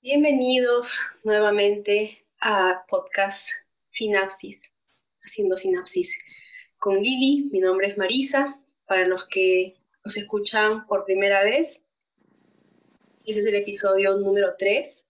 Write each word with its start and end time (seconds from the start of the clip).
Bienvenidos 0.00 1.00
nuevamente 1.24 2.24
a 2.40 2.84
podcast 2.88 3.50
Sinapsis, 3.88 4.62
haciendo 5.24 5.56
sinapsis 5.56 6.16
con 6.78 7.02
Lili. 7.02 7.50
Mi 7.50 7.58
nombre 7.58 7.88
es 7.88 7.98
Marisa. 7.98 8.60
Para 8.86 9.08
los 9.08 9.26
que 9.26 9.74
nos 10.04 10.16
escuchan 10.16 10.86
por 10.86 11.04
primera 11.04 11.42
vez, 11.42 11.80
ese 13.26 13.40
es 13.40 13.46
el 13.46 13.56
episodio 13.56 14.16
número 14.18 14.54
3. 14.56 15.04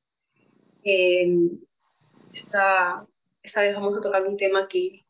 esta, 2.33 3.07
esta 3.43 3.61
vez 3.61 3.75
vamos 3.75 3.99
a 3.99 4.01
tocar 4.01 4.27
un 4.27 4.39
tema 4.39 4.67
que, 4.67 5.03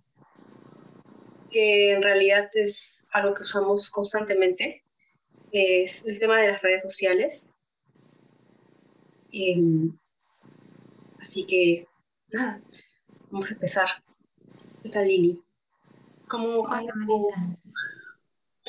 que 1.52 1.92
en 1.92 2.02
realidad 2.02 2.50
es 2.54 3.06
algo 3.12 3.32
que 3.32 3.44
usamos 3.44 3.92
constantemente. 3.92 4.82
Es 5.52 6.04
el 6.04 6.18
tema 6.18 6.40
de 6.40 6.50
las 6.50 6.62
redes 6.62 6.82
sociales. 6.82 7.47
Em, 9.32 9.92
así 11.20 11.44
que, 11.44 11.86
nada, 12.32 12.60
vamos 13.30 13.50
a 13.50 13.54
empezar. 13.54 13.88
¿Qué 14.82 14.88
tal, 14.88 15.06
Lili? 15.06 15.40
¿Cómo, 16.28 16.66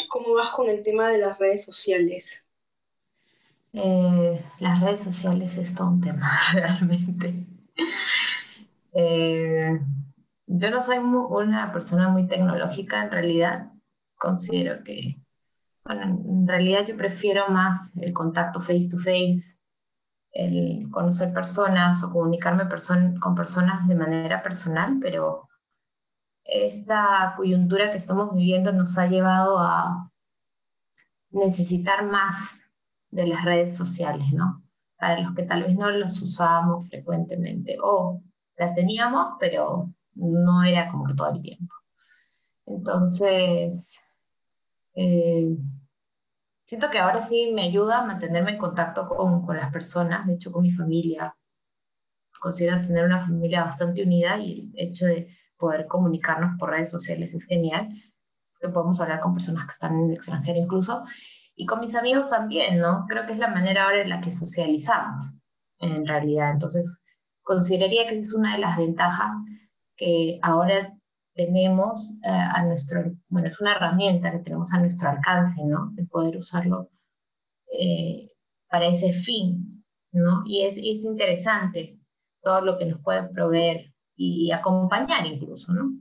¿Cómo 0.09 0.33
vas 0.33 0.51
con 0.55 0.69
el 0.69 0.83
tema 0.83 1.09
de 1.09 1.19
las 1.19 1.39
redes 1.39 1.65
sociales? 1.65 2.43
Eh, 3.73 4.43
las 4.59 4.81
redes 4.81 5.03
sociales 5.03 5.57
es 5.57 5.75
todo 5.75 5.89
un 5.89 6.01
tema, 6.01 6.29
realmente. 6.53 7.45
Eh, 8.93 9.79
yo 10.47 10.71
no 10.71 10.81
soy 10.81 10.97
una 10.97 11.71
persona 11.71 12.09
muy 12.09 12.27
tecnológica, 12.27 13.03
en 13.03 13.11
realidad. 13.11 13.71
Considero 14.17 14.83
que, 14.83 15.17
bueno, 15.85 16.03
en 16.03 16.47
realidad 16.47 16.85
yo 16.87 16.97
prefiero 16.97 17.49
más 17.49 17.95
el 17.97 18.11
contacto 18.11 18.59
face 18.59 18.89
to 18.89 18.97
face, 18.97 19.58
el 20.31 20.87
conocer 20.91 21.33
personas 21.33 22.03
o 22.03 22.11
comunicarme 22.11 22.63
con 23.19 23.35
personas 23.35 23.87
de 23.87 23.95
manera 23.95 24.43
personal, 24.43 24.97
pero 25.01 25.49
esta 26.43 27.33
coyuntura 27.35 27.91
que 27.91 27.97
estamos 27.97 28.35
viviendo 28.35 28.71
nos 28.71 28.97
ha 28.97 29.07
llevado 29.07 29.59
a 29.59 30.11
necesitar 31.31 32.05
más 32.05 32.61
de 33.11 33.27
las 33.27 33.43
redes 33.45 33.77
sociales, 33.77 34.31
¿no? 34.33 34.63
Para 34.97 35.21
los 35.21 35.35
que 35.35 35.43
tal 35.43 35.63
vez 35.63 35.75
no 35.75 35.89
los 35.91 36.21
usábamos 36.21 36.87
frecuentemente 36.89 37.77
o 37.81 38.21
las 38.57 38.75
teníamos, 38.75 39.35
pero 39.39 39.89
no 40.15 40.63
era 40.63 40.91
como 40.91 41.13
todo 41.15 41.31
el 41.33 41.41
tiempo. 41.41 41.73
Entonces, 42.65 44.17
eh, 44.95 45.55
siento 46.69 46.91
que 46.91 46.99
ahora 46.99 47.19
sí 47.19 47.51
me 47.51 47.63
ayuda 47.63 47.97
a 47.97 48.05
mantenerme 48.05 48.51
en 48.51 48.59
contacto 48.59 49.09
con, 49.09 49.43
con, 49.43 49.57
las 49.57 49.73
personas, 49.73 50.27
de 50.27 50.35
hecho 50.35 50.51
con 50.51 50.61
mi 50.61 50.71
familia. 50.71 51.35
Considero 52.39 52.79
tener 52.85 53.05
una 53.05 53.25
familia 53.25 53.63
bastante 53.63 54.03
unida 54.03 54.37
y 54.37 54.71
el 54.75 54.89
hecho 54.89 55.07
de 55.07 55.35
poder 55.57 55.87
comunicarnos 55.87 56.59
por 56.59 56.69
redes 56.69 56.91
sociales 56.91 57.33
es 57.33 57.47
genial, 57.47 57.89
que 58.61 58.69
podemos 58.69 59.01
hablar 59.01 59.19
con 59.19 59.33
personas 59.33 59.65
que 59.65 59.71
están 59.71 59.97
en 59.97 60.09
el 60.09 60.13
extranjero 60.13 60.59
incluso, 60.59 61.05
y 61.55 61.65
con 61.65 61.79
mis 61.79 61.95
amigos 61.95 62.29
también, 62.29 62.77
¿no? 62.77 63.07
Creo 63.09 63.25
que 63.25 63.33
es 63.33 63.39
la 63.39 63.47
manera 63.47 63.85
ahora 63.85 64.03
en 64.03 64.09
la 64.09 64.21
que 64.21 64.29
socializamos, 64.29 65.33
en 65.79 66.05
realidad. 66.05 66.51
Entonces, 66.51 67.01
consideraría 67.41 68.07
que 68.07 68.13
esa 68.13 68.21
es 68.21 68.35
una 68.35 68.53
de 68.53 68.59
las 68.59 68.77
ventajas 68.77 69.35
que 69.97 70.37
ahora 70.43 70.93
tenemos 71.39 72.19
eh, 72.25 72.29
a 72.29 72.65
nuestro, 72.65 73.13
bueno, 73.29 73.47
es 73.47 73.61
una 73.61 73.71
herramienta 73.71 74.29
que 74.29 74.39
tenemos 74.39 74.73
a 74.73 74.79
nuestro 74.81 75.09
alcance, 75.09 75.65
¿no? 75.67 75.89
De 75.93 76.03
poder 76.03 76.35
usarlo 76.35 76.89
eh, 77.79 78.29
para 78.69 78.87
ese 78.87 79.13
fin, 79.13 79.81
¿no? 80.11 80.43
Y 80.45 80.65
es, 80.65 80.75
es 80.75 81.05
interesante 81.05 81.97
todo 82.43 82.59
lo 82.59 82.77
que 82.77 82.87
nos 82.87 82.99
puede 83.01 83.29
proveer 83.29 83.85
y 84.17 84.51
acompañar 84.51 85.25
incluso, 85.25 85.71
¿no? 85.71 85.93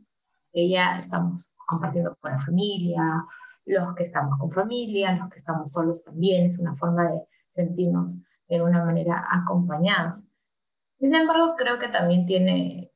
Ya 0.53 0.98
estamos 0.98 1.55
compartiendo 1.69 2.16
con 2.20 2.33
la 2.33 2.39
familia, 2.39 3.25
los 3.65 3.94
que 3.94 4.03
estamos 4.03 4.37
con 4.41 4.50
familia, 4.50 5.12
los 5.12 5.31
que 5.31 5.38
estamos 5.38 5.71
solos 5.71 6.03
también, 6.03 6.47
es 6.47 6.59
una 6.59 6.75
forma 6.75 7.04
de 7.12 7.21
sentirnos 7.53 8.16
de 8.48 8.60
una 8.60 8.84
manera 8.84 9.25
acompañados. 9.31 10.25
Sin 10.98 11.15
embargo, 11.15 11.54
creo 11.56 11.78
que 11.78 11.87
también 11.87 12.27
tiene 12.27 12.91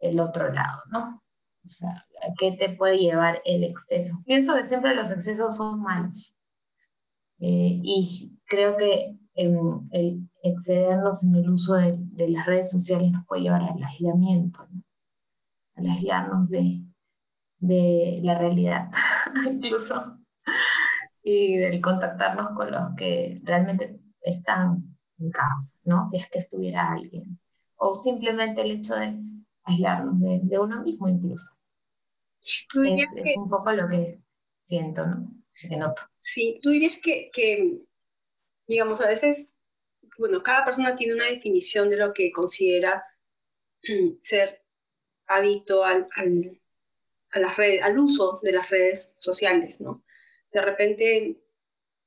el 0.00 0.20
otro 0.20 0.52
lado, 0.52 0.82
¿no? 0.90 1.21
O 1.64 1.68
sea, 1.68 1.90
¿a 1.90 2.34
qué 2.38 2.52
te 2.52 2.70
puede 2.70 2.98
llevar 2.98 3.40
el 3.44 3.64
exceso? 3.64 4.22
Pienso 4.26 4.54
que 4.54 4.66
siempre 4.66 4.94
los 4.94 5.10
excesos 5.10 5.56
son 5.56 5.80
malos. 5.80 6.34
Eh, 7.40 7.80
y 7.82 8.38
creo 8.46 8.76
que 8.76 9.16
el 9.34 10.28
excedernos 10.42 11.24
en 11.24 11.36
el 11.36 11.50
uso 11.50 11.74
de, 11.74 12.28
las 12.28 12.46
redes 12.46 12.70
sociales 12.70 13.10
nos 13.12 13.26
puede 13.26 13.42
llevar 13.42 13.62
al 13.62 13.82
aislamiento, 13.82 14.66
al 15.76 15.86
aislarnos 15.86 16.50
de, 16.50 16.80
de 17.58 18.20
la 18.22 18.38
realidad, 18.38 18.90
incluso, 19.46 20.18
y 21.22 21.56
del 21.56 21.80
contactarnos 21.80 22.56
con 22.56 22.70
los 22.70 22.94
que 22.96 23.40
realmente 23.44 24.00
están 24.22 24.84
en 25.18 25.30
casa, 25.30 25.74
¿no? 25.84 26.04
Si 26.06 26.16
es 26.16 26.28
que 26.28 26.40
estuviera 26.40 26.90
alguien. 26.92 27.38
O 27.76 27.94
simplemente 27.94 28.62
el 28.62 28.72
hecho 28.72 28.96
de 28.96 29.16
aislarnos 29.64 30.20
de, 30.20 30.58
uno 30.58 30.82
mismo 30.82 31.08
incluso. 31.08 31.52
Es, 32.44 33.36
un 33.36 33.48
poco 33.48 33.72
lo 33.72 33.88
que 33.88 34.18
siento, 34.62 35.06
¿no? 35.06 35.28
Que 35.60 35.76
noto. 35.76 36.02
Sí, 36.18 36.58
tú 36.62 36.70
dirías 36.70 36.98
que, 37.02 37.30
que, 37.32 37.78
digamos, 38.66 39.00
a 39.00 39.06
veces, 39.06 39.52
bueno, 40.18 40.42
cada 40.42 40.64
persona 40.64 40.96
tiene 40.96 41.14
una 41.14 41.26
definición 41.26 41.88
de 41.88 41.96
lo 41.96 42.12
que 42.12 42.32
considera 42.32 43.04
ser 44.20 44.60
adicto 45.26 45.84
al, 45.84 46.08
al, 46.16 46.58
a 47.32 47.38
las 47.38 47.56
redes, 47.56 47.82
al 47.82 47.98
uso 47.98 48.40
de 48.42 48.52
las 48.52 48.70
redes 48.70 49.12
sociales, 49.18 49.80
¿no? 49.80 50.02
De 50.52 50.60
repente, 50.60 51.36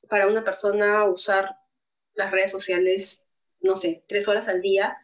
para 0.09 0.27
una 0.27 0.43
persona 0.43 1.05
usar 1.05 1.57
las 2.13 2.31
redes 2.31 2.51
sociales, 2.51 3.23
no 3.61 3.75
sé, 3.75 4.03
tres 4.07 4.27
horas 4.27 4.47
al 4.47 4.61
día, 4.61 4.97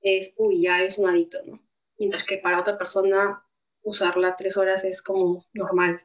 es, 0.00 0.34
uy, 0.36 0.62
ya 0.62 0.82
es 0.82 0.98
un 0.98 1.08
adicto, 1.08 1.38
¿no? 1.46 1.60
Mientras 2.02 2.24
que 2.24 2.38
para 2.38 2.58
otra 2.58 2.76
persona 2.76 3.40
usarla 3.84 4.34
tres 4.34 4.56
horas 4.56 4.84
es 4.84 5.02
como 5.02 5.46
normal. 5.52 6.02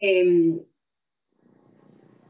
Em, 0.00 0.60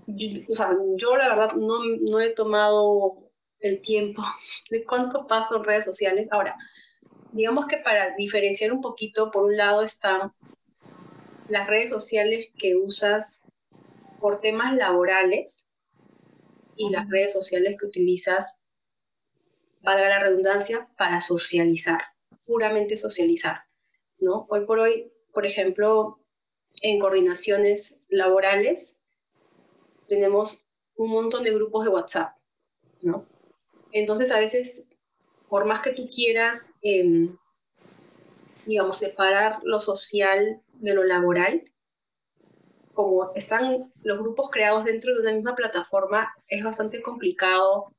yo, 0.06 0.40
o 0.50 0.54
sea, 0.54 0.76
yo 0.96 1.16
la 1.16 1.30
verdad 1.30 1.54
no, 1.54 1.82
no, 1.82 2.20
he 2.20 2.34
tomado 2.34 3.16
el 3.60 3.80
tiempo 3.80 4.22
de 4.70 4.84
cuánto 4.84 5.26
paso 5.26 5.56
en 5.56 5.64
redes 5.64 5.86
sociales. 5.86 6.28
Ahora, 6.30 6.58
digamos 7.32 7.64
que 7.68 7.78
para 7.78 8.14
diferenciar 8.16 8.70
un 8.70 8.82
poquito, 8.82 9.30
por 9.30 9.44
un 9.44 9.56
lado 9.56 9.80
están 9.80 10.34
las 11.48 11.66
redes 11.68 11.88
sociales 11.88 12.52
que 12.58 12.76
usas 12.76 13.42
por 14.20 14.42
temas 14.42 14.74
laborales 14.76 15.66
y 16.76 16.90
las 16.90 17.08
redes 17.08 17.32
sociales 17.32 17.78
que 17.80 17.86
utilizas, 17.86 18.58
valga 19.80 20.06
la 20.10 20.20
redundancia, 20.20 20.86
para 20.98 21.22
socializar 21.22 22.02
puramente 22.50 22.96
socializar, 22.96 23.62
¿no? 24.18 24.44
Hoy 24.50 24.64
por 24.66 24.80
hoy, 24.80 25.12
por 25.32 25.46
ejemplo, 25.46 26.18
en 26.82 26.98
coordinaciones 26.98 28.02
laborales, 28.08 28.98
tenemos 30.08 30.64
un 30.96 31.10
montón 31.10 31.44
de 31.44 31.54
grupos 31.54 31.84
de 31.84 31.90
WhatsApp, 31.90 32.34
¿no? 33.02 33.24
Entonces, 33.92 34.32
a 34.32 34.40
veces, 34.40 34.84
por 35.48 35.64
más 35.64 35.80
que 35.80 35.92
tú 35.92 36.10
quieras, 36.12 36.72
em, 36.82 37.36
digamos, 38.66 38.98
separar 38.98 39.60
lo 39.62 39.78
social 39.78 40.60
de 40.80 40.92
lo 40.92 41.04
laboral, 41.04 41.62
como 42.94 43.32
están 43.36 43.92
los 44.02 44.18
grupos 44.18 44.50
creados 44.50 44.84
dentro 44.84 45.14
de 45.14 45.20
una 45.20 45.34
misma 45.34 45.54
plataforma, 45.54 46.34
es 46.48 46.64
bastante 46.64 47.00
complicado 47.00 47.92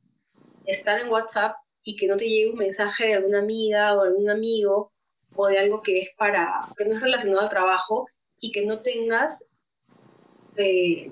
estar 0.65 0.99
en 0.99 1.07
WhatsApp 1.07 1.55
y 1.83 1.95
que 1.95 2.07
no 2.07 2.17
te 2.17 2.27
llegue 2.27 2.51
un 2.51 2.57
mensaje 2.57 3.07
de 3.07 3.13
alguna 3.15 3.39
amiga 3.39 3.95
o 3.95 4.01
algún 4.01 4.29
amigo 4.29 4.91
o 5.35 5.47
de 5.47 5.57
algo 5.57 5.81
que 5.81 5.99
es 5.99 6.09
para, 6.17 6.67
que 6.77 6.85
no 6.85 6.95
es 6.95 7.01
relacionado 7.01 7.41
al 7.41 7.49
trabajo 7.49 8.07
y 8.39 8.51
que 8.51 8.65
no 8.65 8.81
tengas 8.81 9.43
eh, 10.57 11.11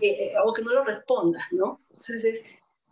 eh, 0.00 0.32
o 0.44 0.52
que 0.52 0.62
no 0.62 0.72
lo 0.72 0.84
respondas, 0.84 1.44
¿no? 1.52 1.80
Entonces 1.90 2.24
es, 2.24 2.44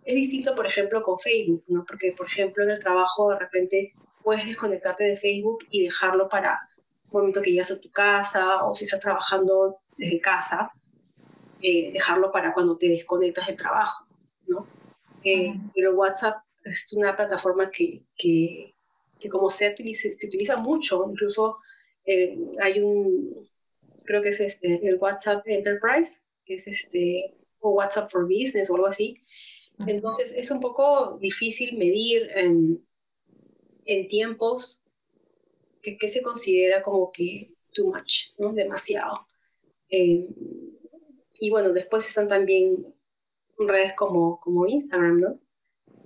es 0.05 0.15
distinto, 0.15 0.55
por 0.55 0.67
ejemplo, 0.67 1.03
con 1.03 1.19
Facebook, 1.19 1.65
¿no? 1.69 1.85
Porque, 1.87 2.13
por 2.13 2.27
ejemplo, 2.27 2.65
en 2.65 2.71
el 2.71 2.81
trabajo 2.81 3.31
de 3.31 3.39
repente 3.39 3.93
puedes 4.23 4.45
desconectarte 4.45 5.05
de 5.05 5.17
Facebook 5.17 5.67
y 5.71 5.85
dejarlo 5.85 6.29
para 6.29 6.69
un 7.11 7.21
momento 7.21 7.41
que 7.41 7.51
llegas 7.51 7.71
a 7.71 7.81
tu 7.81 7.91
casa 7.91 8.65
o 8.65 8.75
si 8.75 8.85
estás 8.85 9.01
trabajando 9.01 9.77
desde 9.97 10.21
casa, 10.21 10.71
eh, 11.63 11.93
dejarlo 11.93 12.31
para 12.31 12.53
cuando 12.53 12.77
te 12.77 12.89
desconectas 12.89 13.47
del 13.47 13.57
trabajo, 13.57 14.05
¿no? 14.49 14.67
pero 15.75 15.93
WhatsApp 15.95 16.37
es 16.71 16.93
una 16.93 17.17
plataforma 17.17 17.71
que, 17.71 18.03
que, 18.17 18.75
que 19.19 19.29
como 19.29 19.51
se 19.51 19.71
utiliza, 19.71 20.09
se 20.17 20.27
utiliza 20.27 20.57
mucho, 20.57 21.05
incluso 21.09 21.59
eh, 22.05 22.39
hay 22.61 22.81
un, 22.81 23.49
creo 24.05 24.23
que 24.23 24.31
es 24.31 24.41
este, 24.41 24.87
el 24.87 24.97
WhatsApp 24.97 25.47
Enterprise, 25.47 26.21
que 26.45 26.55
es 26.55 26.67
este, 26.67 27.35
o 27.61 27.71
WhatsApp 27.71 28.11
for 28.11 28.25
Business 28.25 28.71
o 28.71 28.75
algo 28.75 28.87
así, 28.87 29.21
Entonces 29.87 30.33
es 30.35 30.51
un 30.51 30.61
poco 30.61 31.19
difícil 31.21 31.77
medir 31.77 32.31
en, 32.35 32.83
tiempos 34.09 34.83
que, 35.83 36.09
se 36.09 36.23
considera 36.23 36.83
como 36.83 37.13
que 37.13 37.51
too 37.73 37.87
much, 37.87 38.31
¿no? 38.39 38.53
Demasiado. 38.53 39.27
Eh, 39.91 40.27
y 41.39 41.51
bueno, 41.51 41.73
después 41.73 42.07
están 42.07 42.27
también 42.27 42.85
redes 43.59 43.93
como, 43.95 44.41
como 44.41 44.67
Instagram, 44.67 45.21
¿no? 45.21 45.39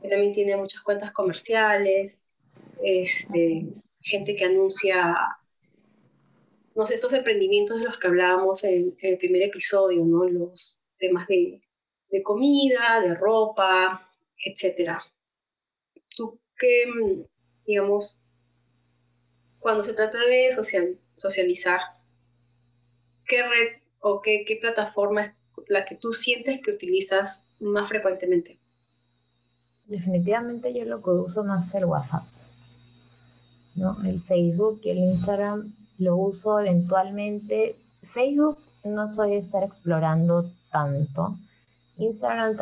Que 0.01 0.09
también 0.09 0.33
tiene 0.33 0.57
muchas 0.57 0.83
cuentas 0.83 1.13
comerciales, 1.13 2.25
este, 2.83 3.67
gente 4.01 4.35
que 4.35 4.45
anuncia, 4.45 5.17
no 6.75 6.87
sé, 6.87 6.95
estos 6.95 7.13
emprendimientos 7.13 7.79
de 7.79 7.85
los 7.85 7.99
que 7.99 8.09
hablábamos 8.09 8.65
en, 8.65 8.97
el 9.01 9.19
primer 9.19 9.43
episodio, 9.43 10.05
¿no? 10.05 10.25
Los 10.29 10.83
temas 10.99 11.27
de, 11.29 11.61
de 12.11 12.23
comida, 12.23 13.01
de 13.01 13.15
ropa, 13.15 14.09
etcétera. 14.45 15.03
Tú 16.17 16.39
qué, 16.59 16.85
digamos, 17.67 18.19
cuando 19.59 19.85
se 19.85 19.95
trata 19.95 20.19
de 20.19 20.53
social, 20.53 20.97
socializar, 21.17 21.81
¿qué 23.27 23.43
red 23.43 23.83
o 24.01 24.23
qué, 24.23 24.45
qué 24.47 24.57
plataforma 24.57 25.27
es 25.27 25.35
la 25.69 25.85
que 25.85 25.95
tú 25.95 26.13
sientes 26.13 26.61
que 26.63 26.71
utilizas 26.71 27.45
más 27.61 27.89
frecuentemente? 27.89 28.60
Definitivamente 29.91 30.73
yo 30.73 30.87
lo 30.87 31.03
que 31.03 31.11
uso 31.11 31.45
más 31.45 31.69
es 31.69 31.75
el 31.75 31.85
WhatsApp. 31.85 32.25
¿no? 33.75 33.97
El 34.05 34.23
Facebook 34.23 34.81
y 34.85 34.91
el 34.91 34.99
Instagram 34.99 35.75
lo 35.99 36.17
uso 36.17 36.61
eventualmente. 36.61 37.77
Facebook 38.15 38.59
no 38.85 39.15
soy 39.15 39.33
de 39.33 39.39
estar 39.39 39.65
explorando 39.65 40.49
tanto. 40.71 41.37
Instagram 41.99 42.57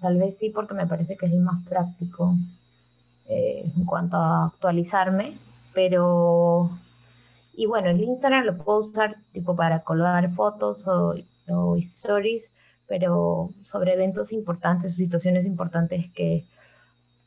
tal 0.00 0.18
vez 0.18 0.36
sí 0.38 0.50
porque 0.50 0.74
me 0.74 0.86
parece 0.86 1.16
que 1.16 1.26
es 1.26 1.32
el 1.32 1.40
más 1.40 1.64
práctico 1.66 2.34
eh, 3.28 3.70
en 3.76 3.84
cuanto 3.84 4.16
a 4.16 4.46
actualizarme, 4.46 5.38
pero 5.72 6.68
y 7.54 7.66
bueno, 7.66 7.90
el 7.90 8.00
Instagram 8.00 8.44
lo 8.44 8.56
puedo 8.56 8.80
usar 8.80 9.16
tipo 9.32 9.54
para 9.54 9.84
colgar 9.84 10.30
fotos 10.32 10.86
o, 10.86 11.14
stories, 11.76 12.50
pero 12.88 13.50
sobre 13.62 13.92
eventos 13.94 14.32
importantes 14.32 14.94
o 14.94 14.96
situaciones 14.96 15.44
importantes 15.46 16.10
que, 16.12 16.44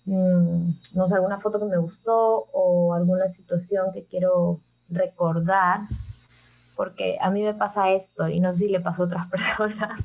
no 0.05 1.07
sé, 1.07 1.15
alguna 1.15 1.39
foto 1.39 1.59
que 1.59 1.65
me 1.65 1.77
gustó 1.77 2.47
o 2.53 2.93
alguna 2.93 3.27
situación 3.33 3.87
que 3.93 4.05
quiero 4.05 4.59
recordar, 4.89 5.81
porque 6.75 7.17
a 7.21 7.29
mí 7.31 7.41
me 7.41 7.53
pasa 7.53 7.91
esto 7.91 8.27
y 8.27 8.39
no 8.39 8.53
sé 8.53 8.59
si 8.59 8.67
le 8.69 8.81
pasó 8.81 9.03
a 9.03 9.05
otras 9.05 9.27
personas, 9.31 10.01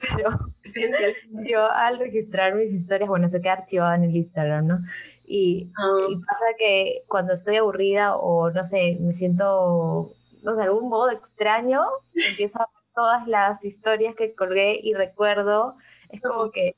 pero 0.00 0.30
yo 1.48 1.70
al 1.70 1.98
registrar 1.98 2.54
mis 2.54 2.72
historias, 2.72 3.08
bueno, 3.08 3.28
se 3.28 3.40
queda 3.40 3.54
archivada 3.54 3.94
en 3.94 4.04
el 4.04 4.16
Instagram, 4.16 4.66
¿no? 4.66 4.78
Y, 5.26 5.70
ah. 5.76 6.06
y, 6.08 6.16
pasa 6.16 6.44
que 6.58 7.02
cuando 7.06 7.34
estoy 7.34 7.56
aburrida 7.56 8.16
o 8.16 8.50
no 8.50 8.64
sé, 8.64 8.96
me 8.98 9.12
siento, 9.14 10.10
no 10.42 10.52
sé, 10.52 10.56
de 10.56 10.62
algún 10.62 10.88
modo 10.88 11.10
extraño, 11.10 11.82
empiezo 12.14 12.58
a 12.58 12.66
ver 12.66 12.84
todas 12.94 13.28
las 13.28 13.62
historias 13.64 14.16
que 14.16 14.34
colgué 14.34 14.80
y 14.82 14.94
recuerdo, 14.94 15.74
es 16.08 16.20
como 16.22 16.50
que 16.50 16.74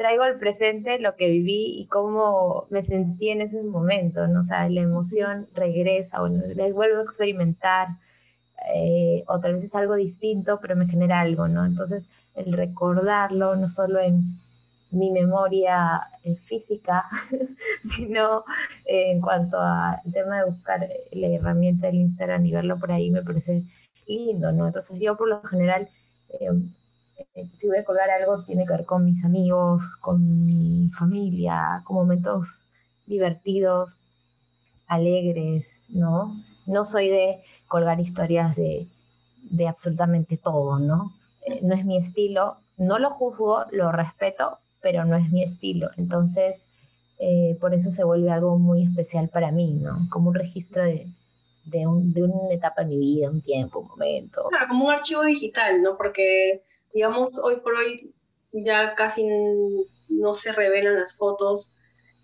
traigo 0.00 0.22
al 0.22 0.38
presente 0.38 0.98
lo 0.98 1.14
que 1.14 1.28
viví 1.28 1.78
y 1.78 1.86
cómo 1.86 2.64
me 2.70 2.82
sentí 2.86 3.28
en 3.28 3.42
ese 3.42 3.62
momento, 3.62 4.26
¿no? 4.28 4.40
O 4.40 4.44
sea, 4.44 4.66
la 4.70 4.80
emoción 4.80 5.46
regresa, 5.54 6.20
bueno, 6.20 6.40
la 6.54 6.72
vuelvo 6.72 7.00
a 7.00 7.02
experimentar, 7.02 7.88
eh, 8.74 9.22
o 9.26 9.38
tal 9.40 9.56
vez 9.56 9.64
es 9.64 9.74
algo 9.74 9.96
distinto, 9.96 10.58
pero 10.62 10.74
me 10.74 10.88
genera 10.88 11.20
algo, 11.20 11.48
¿no? 11.48 11.66
Entonces, 11.66 12.02
el 12.34 12.50
recordarlo, 12.54 13.56
no 13.56 13.68
solo 13.68 14.00
en 14.00 14.22
mi 14.90 15.10
memoria 15.10 16.00
eh, 16.24 16.34
física, 16.46 17.04
sino 17.94 18.44
eh, 18.86 19.10
en 19.10 19.20
cuanto 19.20 19.60
al 19.60 20.00
tema 20.10 20.38
de 20.38 20.46
buscar 20.46 20.80
la 21.12 21.26
herramienta 21.26 21.88
del 21.88 21.96
Instagram 21.96 22.46
y 22.46 22.52
verlo 22.52 22.78
por 22.78 22.90
ahí, 22.90 23.10
me 23.10 23.20
parece 23.20 23.64
lindo, 24.08 24.50
¿no? 24.50 24.66
Entonces 24.66 24.98
yo 24.98 25.14
por 25.18 25.28
lo 25.28 25.42
general, 25.42 25.90
em, 26.40 26.72
si 27.34 27.66
voy 27.66 27.78
a 27.78 27.84
colgar 27.84 28.10
algo, 28.10 28.42
tiene 28.44 28.64
que 28.66 28.72
ver 28.72 28.84
con 28.84 29.04
mis 29.04 29.24
amigos, 29.24 29.82
con 30.00 30.46
mi 30.46 30.90
familia, 30.90 31.82
con 31.84 31.96
momentos 31.96 32.46
divertidos, 33.06 33.94
alegres, 34.86 35.66
¿no? 35.88 36.34
No 36.66 36.84
soy 36.84 37.08
de 37.08 37.42
colgar 37.68 38.00
historias 38.00 38.56
de, 38.56 38.86
de 39.50 39.68
absolutamente 39.68 40.36
todo, 40.36 40.78
¿no? 40.78 41.12
no 41.62 41.74
es 41.74 41.84
mi 41.84 41.96
estilo, 41.96 42.56
no 42.76 42.98
lo 42.98 43.10
juzgo, 43.10 43.64
lo 43.70 43.92
respeto, 43.92 44.58
pero 44.80 45.04
no 45.04 45.16
es 45.16 45.30
mi 45.30 45.42
estilo. 45.42 45.90
Entonces, 45.96 46.56
eh, 47.18 47.56
por 47.60 47.74
eso 47.74 47.90
se 47.92 48.04
vuelve 48.04 48.30
algo 48.30 48.58
muy 48.58 48.84
especial 48.84 49.28
para 49.28 49.50
mí, 49.50 49.72
¿no? 49.72 50.06
Como 50.10 50.30
un 50.30 50.34
registro 50.34 50.82
de, 50.82 51.06
de, 51.64 51.86
un, 51.86 52.12
de 52.12 52.22
una 52.22 52.52
etapa 52.52 52.82
de 52.82 52.88
mi 52.88 52.98
vida, 52.98 53.30
un 53.30 53.42
tiempo, 53.42 53.80
un 53.80 53.88
momento. 53.88 54.44
Claro, 54.48 54.68
como 54.68 54.86
un 54.86 54.92
archivo 54.92 55.22
digital, 55.22 55.82
¿no? 55.82 55.96
Porque, 55.96 56.62
digamos, 56.92 57.38
hoy 57.42 57.60
por 57.60 57.74
hoy 57.74 58.12
ya 58.52 58.94
casi 58.94 59.26
no 60.08 60.34
se 60.34 60.52
revelan 60.52 60.98
las 60.98 61.16
fotos 61.16 61.74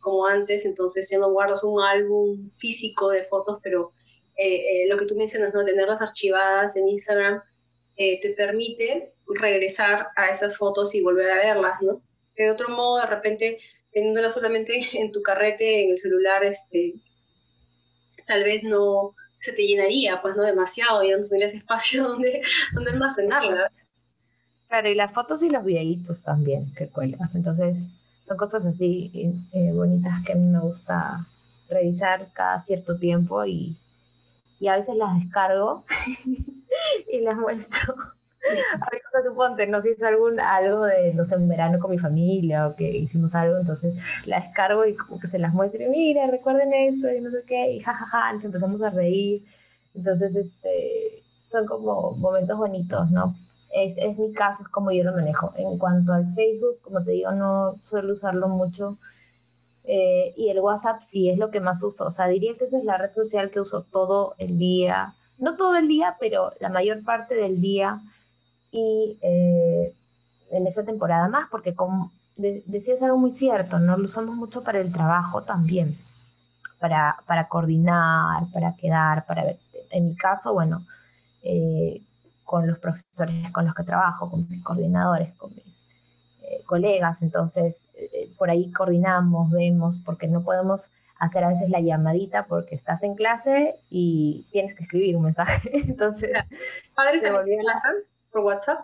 como 0.00 0.26
antes, 0.26 0.64
entonces 0.64 1.08
ya 1.10 1.18
no 1.18 1.30
guardas 1.30 1.64
un 1.64 1.80
álbum 1.82 2.50
físico 2.58 3.10
de 3.10 3.24
fotos, 3.24 3.58
pero 3.62 3.92
eh, 4.36 4.84
eh, 4.84 4.88
lo 4.88 4.96
que 4.98 5.06
tú 5.06 5.16
mencionas, 5.16 5.54
¿no? 5.54 5.64
Tenerlas 5.64 6.02
archivadas 6.02 6.76
en 6.76 6.88
Instagram 6.88 7.42
te 7.96 8.34
permite 8.36 9.14
regresar 9.26 10.08
a 10.16 10.28
esas 10.28 10.58
fotos 10.58 10.94
y 10.94 11.00
volver 11.00 11.30
a 11.30 11.36
verlas, 11.36 11.80
¿no? 11.80 12.02
de 12.36 12.50
otro 12.50 12.68
modo, 12.68 13.00
de 13.00 13.06
repente, 13.06 13.58
teniéndola 13.92 14.30
solamente 14.30 14.78
en 14.94 15.10
tu 15.10 15.22
carrete, 15.22 15.84
en 15.84 15.90
el 15.90 15.98
celular, 15.98 16.44
este, 16.44 16.94
tal 18.26 18.44
vez 18.44 18.62
no 18.62 19.14
se 19.38 19.52
te 19.52 19.66
llenaría, 19.66 20.20
pues 20.22 20.36
no 20.36 20.42
demasiado, 20.42 21.02
ya 21.02 21.16
no 21.16 21.26
tendrías 21.26 21.54
espacio 21.54 22.04
donde, 22.08 22.42
donde 22.74 22.90
almacenarla. 22.90 23.70
Claro, 24.76 24.90
y 24.90 24.94
las 24.94 25.12
fotos 25.12 25.42
y 25.42 25.48
los 25.48 25.64
videitos 25.64 26.22
también 26.22 26.70
que 26.74 26.88
cuelgas. 26.88 27.34
Entonces, 27.34 27.78
son 28.28 28.36
cosas 28.36 28.62
así 28.66 29.10
eh, 29.54 29.72
bonitas 29.72 30.22
que 30.22 30.32
a 30.32 30.34
mí 30.34 30.44
me 30.48 30.60
gusta 30.60 31.24
revisar 31.70 32.28
cada 32.34 32.62
cierto 32.64 32.98
tiempo 32.98 33.42
y, 33.46 33.74
y 34.60 34.68
a 34.68 34.76
veces 34.76 34.96
las 34.96 35.18
descargo 35.18 35.82
y 37.10 37.20
las 37.20 37.38
muestro 37.38 37.94
a 37.94 39.22
suponte, 39.26 39.66
no 39.66 39.80
sé, 39.80 39.92
hice 39.92 40.04
algún, 40.04 40.38
algo 40.40 40.84
de, 40.84 41.14
no 41.14 41.24
sé, 41.24 41.36
un 41.36 41.48
verano 41.48 41.78
con 41.78 41.90
mi 41.90 41.98
familia 41.98 42.66
o 42.66 42.76
que 42.76 42.86
hicimos 42.98 43.34
algo, 43.34 43.56
entonces 43.56 43.96
la 44.26 44.40
descargo 44.40 44.84
y 44.84 44.94
como 44.94 45.18
que 45.18 45.28
se 45.28 45.38
las 45.38 45.54
muestro 45.54 45.82
y 45.82 45.88
mira, 45.88 46.26
recuerden 46.26 46.74
esto 46.74 47.10
y 47.10 47.22
no 47.22 47.30
sé 47.30 47.38
qué, 47.48 47.72
y 47.72 47.80
jajaja, 47.80 48.34
nos 48.34 48.44
empezamos 48.44 48.82
a 48.82 48.90
reír. 48.90 49.42
Entonces, 49.94 50.36
este, 50.36 51.22
son 51.50 51.64
como 51.64 52.12
momentos 52.18 52.58
bonitos, 52.58 53.10
¿no? 53.10 53.34
Es, 53.78 53.94
es 53.98 54.18
mi 54.18 54.32
caso, 54.32 54.62
es 54.62 54.68
como 54.68 54.90
yo 54.90 55.04
lo 55.04 55.12
manejo. 55.12 55.52
En 55.56 55.76
cuanto 55.76 56.14
al 56.14 56.34
Facebook, 56.34 56.80
como 56.82 57.04
te 57.04 57.10
digo, 57.10 57.30
no 57.32 57.74
suelo 57.90 58.14
usarlo 58.14 58.48
mucho. 58.48 58.96
Eh, 59.84 60.32
y 60.36 60.48
el 60.48 60.60
WhatsApp 60.60 61.02
sí 61.10 61.28
es 61.28 61.36
lo 61.36 61.50
que 61.50 61.60
más 61.60 61.82
uso. 61.82 62.06
O 62.06 62.10
sea, 62.10 62.26
diría 62.26 62.54
que 62.56 62.64
esa 62.64 62.78
es 62.78 62.84
la 62.84 62.96
red 62.96 63.12
social 63.14 63.50
que 63.50 63.60
uso 63.60 63.82
todo 63.82 64.34
el 64.38 64.58
día. 64.58 65.12
No 65.38 65.56
todo 65.56 65.76
el 65.76 65.88
día, 65.88 66.16
pero 66.18 66.52
la 66.60 66.70
mayor 66.70 67.04
parte 67.04 67.34
del 67.34 67.60
día 67.60 68.00
y 68.72 69.18
eh, 69.22 69.92
en 70.50 70.66
esta 70.66 70.82
temporada 70.82 71.28
más, 71.28 71.48
porque 71.50 71.74
como 71.74 72.10
decías 72.36 73.02
algo 73.02 73.18
muy 73.18 73.32
cierto, 73.32 73.78
¿no? 73.78 73.96
Lo 73.96 74.04
usamos 74.04 74.36
mucho 74.36 74.62
para 74.62 74.80
el 74.80 74.92
trabajo 74.92 75.42
también, 75.42 75.96
para, 76.78 77.16
para 77.26 77.48
coordinar, 77.48 78.44
para 78.52 78.74
quedar, 78.74 79.26
para 79.26 79.44
ver. 79.44 79.58
En 79.90 80.06
mi 80.06 80.16
caso, 80.16 80.52
bueno, 80.52 80.84
eh, 81.42 82.02
con 82.46 82.66
los 82.66 82.78
profesores 82.78 83.52
con 83.52 83.66
los 83.66 83.74
que 83.74 83.82
trabajo, 83.82 84.30
con 84.30 84.48
mis 84.48 84.64
coordinadores, 84.64 85.34
con 85.34 85.50
mis 85.50 85.66
eh, 86.42 86.62
colegas, 86.64 87.20
entonces 87.20 87.76
por 88.36 88.50
ahí 88.50 88.70
coordinamos, 88.72 89.50
vemos, 89.50 89.96
porque 90.04 90.28
no 90.28 90.42
podemos 90.42 90.82
hacer 91.18 91.44
a 91.44 91.48
veces 91.48 91.70
la 91.70 91.80
llamadita 91.80 92.44
porque 92.44 92.74
estás 92.74 93.02
en 93.02 93.14
clase 93.14 93.74
y 93.90 94.46
tienes 94.50 94.76
que 94.76 94.84
escribir 94.84 95.16
un 95.16 95.24
mensaje. 95.24 95.70
Entonces, 95.72 96.30
¿Padres 96.94 97.22
se 97.22 97.30
volvieron 97.30 97.66
por 98.30 98.42
WhatsApp? 98.42 98.80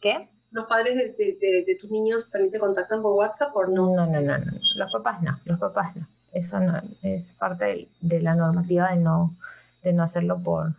¿Qué? 0.00 0.28
¿Los 0.52 0.66
padres 0.66 1.16
de, 1.18 1.76
tus 1.80 1.90
niños 1.90 2.30
también 2.30 2.52
te 2.52 2.60
contactan 2.60 3.02
por 3.02 3.14
WhatsApp 3.14 3.54
o 3.56 3.66
no? 3.66 3.94
No, 3.94 4.06
no, 4.06 4.20
no, 4.20 4.38
no. 4.38 4.52
Los 4.76 4.92
papás 4.92 5.20
no, 5.20 5.38
los 5.44 5.58
papás 5.58 5.96
no. 5.96 6.06
Eso 6.32 6.60
no, 6.60 6.80
es 7.02 7.32
parte 7.34 7.88
de, 8.00 8.20
la 8.20 8.34
normativa 8.34 8.90
de 8.90 8.96
no, 8.96 9.34
de 9.82 9.92
no 9.92 10.04
hacerlo 10.04 10.38
por, 10.42 10.72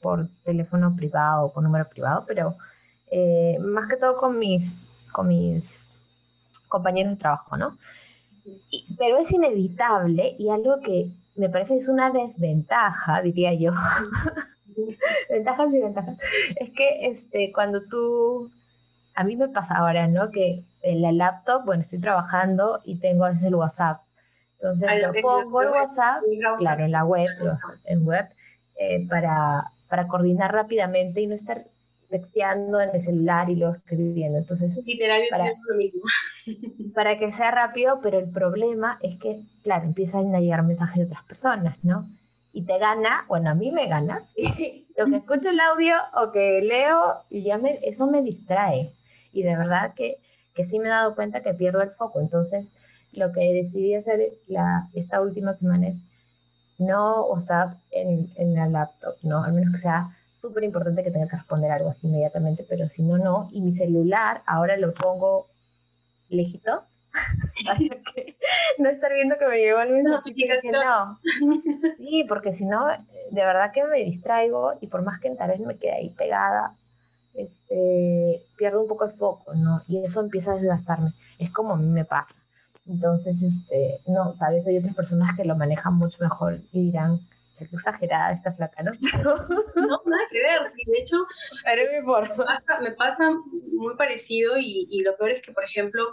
por 0.00 0.28
teléfono 0.44 0.94
privado 0.96 1.46
o 1.46 1.52
por 1.52 1.62
número 1.62 1.88
privado, 1.88 2.24
pero 2.26 2.54
eh, 3.10 3.58
más 3.60 3.88
que 3.88 3.96
todo 3.96 4.16
con 4.16 4.38
mis, 4.38 4.62
con 5.12 5.28
mis 5.28 5.64
compañeros 6.68 7.12
de 7.12 7.18
trabajo, 7.18 7.56
¿no? 7.56 7.76
pero 8.98 9.18
es 9.18 9.30
inevitable 9.30 10.34
y 10.38 10.48
algo 10.50 10.80
que 10.80 11.08
me 11.36 11.48
parece 11.48 11.78
es 11.78 11.88
una 11.88 12.10
desventaja, 12.10 13.22
diría 13.22 13.54
yo, 13.54 13.72
ventajas 15.30 15.72
y 15.72 15.80
ventajas. 15.80 16.18
Es 16.56 16.70
que 16.70 17.06
este, 17.06 17.52
cuando 17.52 17.82
tú, 17.82 18.50
a 19.14 19.24
mí 19.24 19.36
me 19.36 19.48
pasa 19.48 19.74
ahora, 19.74 20.06
¿no? 20.06 20.30
Que 20.30 20.64
en 20.82 21.02
la 21.02 21.12
laptop, 21.12 21.64
bueno, 21.64 21.82
estoy 21.82 22.00
trabajando 22.00 22.80
y 22.84 22.98
tengo 22.98 23.26
el 23.26 23.54
WhatsApp. 23.54 24.00
Entonces 24.54 24.88
ah, 24.90 25.06
lo 25.06 25.12
pongo 25.22 25.62
el 25.62 25.68
WhatsApp, 25.68 26.22
claro, 26.58 26.84
en 26.84 26.92
la 26.92 27.04
web, 27.04 27.28
en 27.86 28.06
web, 28.06 28.26
eh, 28.78 29.06
para, 29.08 29.64
para 29.90 30.06
coordinar 30.06 30.52
rápidamente 30.54 31.20
y 31.20 31.26
no 31.26 31.34
estar 31.34 31.64
texteando 32.08 32.80
en 32.80 32.90
el 32.94 33.04
celular 33.04 33.50
y 33.50 33.56
luego 33.56 33.74
escribiendo. 33.74 34.38
Entonces, 34.38 34.72
para, 35.30 35.44
lo 35.68 35.76
mismo. 35.76 36.02
para 36.94 37.18
que 37.18 37.32
sea 37.32 37.50
rápido, 37.50 38.00
pero 38.02 38.18
el 38.18 38.30
problema 38.30 38.98
es 39.02 39.18
que, 39.18 39.40
claro, 39.62 39.84
empiezan 39.84 40.34
a 40.34 40.40
llegar 40.40 40.62
mensajes 40.62 40.96
de 40.96 41.04
otras 41.06 41.24
personas, 41.24 41.76
¿no? 41.84 42.06
Y 42.52 42.62
te 42.62 42.78
gana, 42.78 43.24
bueno, 43.28 43.50
a 43.50 43.54
mí 43.54 43.70
me 43.70 43.86
gana, 43.86 44.24
lo 44.96 45.06
que 45.06 45.16
escucho 45.16 45.50
el 45.50 45.60
audio 45.60 45.94
o 46.14 46.32
que 46.32 46.60
leo, 46.62 47.16
y 47.30 47.42
ya 47.42 47.58
me, 47.58 47.78
eso 47.82 48.06
me 48.06 48.22
distrae. 48.22 48.92
Y 49.32 49.42
de 49.42 49.56
verdad 49.56 49.94
que, 49.94 50.16
que 50.54 50.66
sí 50.66 50.78
me 50.78 50.86
he 50.86 50.90
dado 50.90 51.14
cuenta 51.14 51.42
que 51.42 51.54
pierdo 51.54 51.82
el 51.82 51.90
foco. 51.90 52.20
Entonces, 52.20 52.66
lo 53.12 53.32
que 53.32 53.40
decidí 53.52 53.94
hacer 53.94 54.20
la, 54.48 54.88
esta 54.94 55.20
última 55.20 55.54
semana 55.54 55.88
es 55.88 56.09
no 56.80 57.26
WhatsApp 57.26 57.74
en, 57.90 58.30
en 58.36 58.54
la 58.54 58.66
laptop, 58.66 59.14
¿no? 59.22 59.44
Al 59.44 59.52
menos 59.52 59.74
que 59.74 59.82
sea 59.82 60.10
súper 60.40 60.64
importante 60.64 61.04
que 61.04 61.10
tenga 61.10 61.28
que 61.28 61.36
responder 61.36 61.70
algo 61.70 61.90
así 61.90 62.06
inmediatamente, 62.06 62.64
pero 62.68 62.88
si 62.88 63.02
no, 63.02 63.18
no. 63.18 63.48
Y 63.52 63.60
mi 63.60 63.76
celular 63.76 64.42
ahora 64.46 64.76
lo 64.76 64.92
pongo 64.94 65.46
lejitos 66.28 66.80
para 67.66 67.78
que 67.78 68.36
no 68.78 68.88
estar 68.88 69.12
viendo 69.12 69.36
que 69.38 69.46
me 69.46 69.58
llegó 69.58 69.80
el 69.80 69.90
mensaje. 69.90 70.32
No, 70.72 71.18
Sí, 71.98 72.24
porque 72.28 72.54
si 72.54 72.64
no, 72.64 72.86
de 72.88 73.44
verdad 73.44 73.72
que 73.72 73.84
me 73.84 73.98
distraigo 73.98 74.74
y 74.80 74.86
por 74.86 75.02
más 75.02 75.20
que 75.20 75.30
tal 75.30 75.50
vez 75.50 75.60
me 75.60 75.76
quede 75.76 75.92
ahí 75.92 76.10
pegada, 76.10 76.74
este, 77.34 78.42
pierdo 78.56 78.80
un 78.80 78.88
poco 78.88 79.04
el 79.04 79.12
foco, 79.12 79.54
¿no? 79.54 79.82
Y 79.88 80.04
eso 80.04 80.20
empieza 80.20 80.52
a 80.52 80.56
desgastarme. 80.56 81.10
Es 81.38 81.52
como 81.52 81.74
a 81.74 81.76
mí 81.76 81.86
me 81.86 82.04
pasa. 82.04 82.34
Entonces, 82.90 83.36
este, 83.40 84.00
no, 84.08 84.34
tal 84.38 84.54
vez 84.54 84.66
hay 84.66 84.78
otras 84.78 84.96
personas 84.96 85.36
que 85.36 85.44
lo 85.44 85.56
manejan 85.56 85.94
mucho 85.94 86.18
mejor 86.20 86.58
y 86.72 86.86
dirán, 86.86 87.20
es 87.60 87.72
exagerada 87.72 88.32
esta 88.32 88.52
flaca, 88.52 88.82
¿no? 88.82 88.90
no, 89.76 90.02
nada 90.06 90.22
que 90.30 90.38
ver, 90.38 90.60
sí, 90.74 90.90
de 90.90 90.98
hecho, 90.98 91.16
me, 92.82 92.92
pasa, 92.92 93.30
muy 93.72 93.94
parecido 93.96 94.58
y, 94.58 94.88
y, 94.90 95.02
lo 95.02 95.16
peor 95.16 95.30
es 95.30 95.40
que, 95.40 95.52
por 95.52 95.62
ejemplo, 95.62 96.04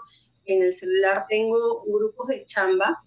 en 0.46 0.62
el 0.62 0.74
celular 0.74 1.25
tengo 1.27 1.84
grupos 1.86 2.27
de 2.27 2.46
chamba 2.46 2.98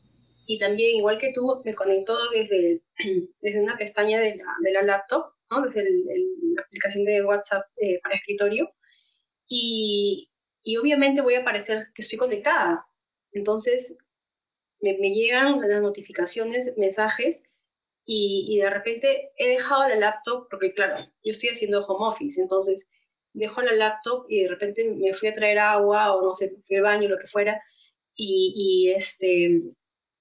y 0.47 0.59
también, 0.59 0.97
igual 0.97 1.19
que 1.19 1.33
tú, 1.33 1.63
me 1.65 1.75
conecto 1.75 2.17
desde, 2.31 2.81
desde 3.41 3.63
una 3.63 3.77
pestaña 3.77 4.19
de 4.19 4.37
la, 4.37 4.45
de 4.63 4.73
la 4.73 4.83
laptop, 4.83 5.27
¿no? 5.51 5.63
desde 5.63 5.85
la 5.85 6.63
aplicación 6.63 7.05
de 7.05 7.25
WhatsApp 7.25 7.67
eh, 7.77 8.01
para 8.03 8.17
escritorio 8.17 8.69
y, 9.49 10.29
y 10.65 10.77
obviamente 10.77 11.21
voy 11.21 11.35
a 11.35 11.41
aparecer 11.41 11.79
que 11.95 12.03
estoy 12.03 12.19
conectada. 12.19 12.85
Entonces, 13.33 13.95
me, 14.81 14.95
llegan 14.95 15.61
las 15.61 15.83
notificaciones, 15.83 16.77
mensajes, 16.77 17.43
y, 18.07 18.59
de 18.59 18.71
repente 18.71 19.31
he 19.37 19.49
dejado 19.49 19.89
la 19.89 19.95
laptop, 19.95 20.49
porque 20.51 20.75
claro, 20.75 20.97
yo 21.23 21.31
estoy 21.31 21.51
haciendo 21.51 21.85
home 21.87 22.09
office, 22.09 22.41
entonces 22.41 22.89
dejo 23.35 23.63
la 23.63 23.73
laptop 23.73 24.27
y 24.29 24.43
de 24.43 24.49
repente 24.49 24.85
me 24.85 25.13
fui 25.13 25.29
a 25.29 25.35
traer 25.35 25.59
agua 25.59 26.17
o 26.17 26.23
no 26.23 26.35
sé, 26.35 26.53
fui 26.67 26.77
al 26.77 26.83
baño, 26.83 27.09
lo 27.09 27.19
que 27.19 27.29
fuera, 27.29 27.63
y, 28.17 28.93
este, 28.95 29.63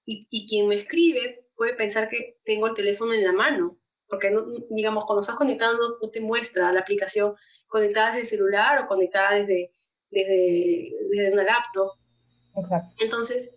y, 0.06 0.26
y, 0.30 0.48
quien 0.48 0.68
me 0.68 0.76
escribe 0.76 1.44
puede 1.56 1.74
pensar 1.74 2.08
que 2.08 2.36
tengo 2.44 2.68
el 2.68 2.74
teléfono 2.74 3.12
en 3.12 3.24
la 3.24 3.32
mano, 3.32 3.76
porque 4.08 4.30
no, 4.30 4.44
digamos, 4.70 5.04
cuando 5.04 5.20
estás 5.20 5.36
conectando 5.36 5.98
no 6.00 6.10
te 6.10 6.20
muestra 6.20 6.72
la 6.72 6.80
aplicación 6.80 7.34
conectada 7.70 8.08
desde 8.08 8.20
el 8.20 8.26
celular 8.26 8.78
o 8.82 8.86
conectada 8.86 9.36
desde, 9.36 9.70
desde, 10.10 10.92
desde 11.10 11.32
una 11.32 11.44
laptop. 11.44 11.92
Entonces, 12.98 13.50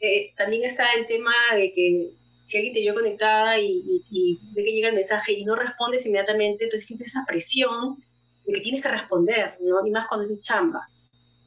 eh, 0.00 0.32
también 0.36 0.64
está 0.64 0.92
el 0.94 1.06
tema 1.06 1.32
de 1.54 1.72
que 1.72 2.10
si 2.44 2.58
alguien 2.58 2.74
te 2.74 2.80
vio 2.80 2.94
conectada 2.94 3.58
y, 3.58 4.00
ve 4.54 4.64
que 4.64 4.72
llega 4.72 4.88
el 4.88 4.94
mensaje 4.94 5.32
y 5.32 5.44
no 5.44 5.56
respondes 5.56 6.04
inmediatamente, 6.04 6.64
entonces 6.64 6.86
sientes 6.86 7.08
esa 7.08 7.24
presión 7.26 7.96
de 8.46 8.54
que 8.54 8.60
tienes 8.60 8.82
que 8.82 8.88
responder, 8.88 9.56
¿no? 9.60 9.86
Y 9.86 9.90
más 9.90 10.06
cuando 10.06 10.32
es 10.32 10.40
chamba. 10.42 10.86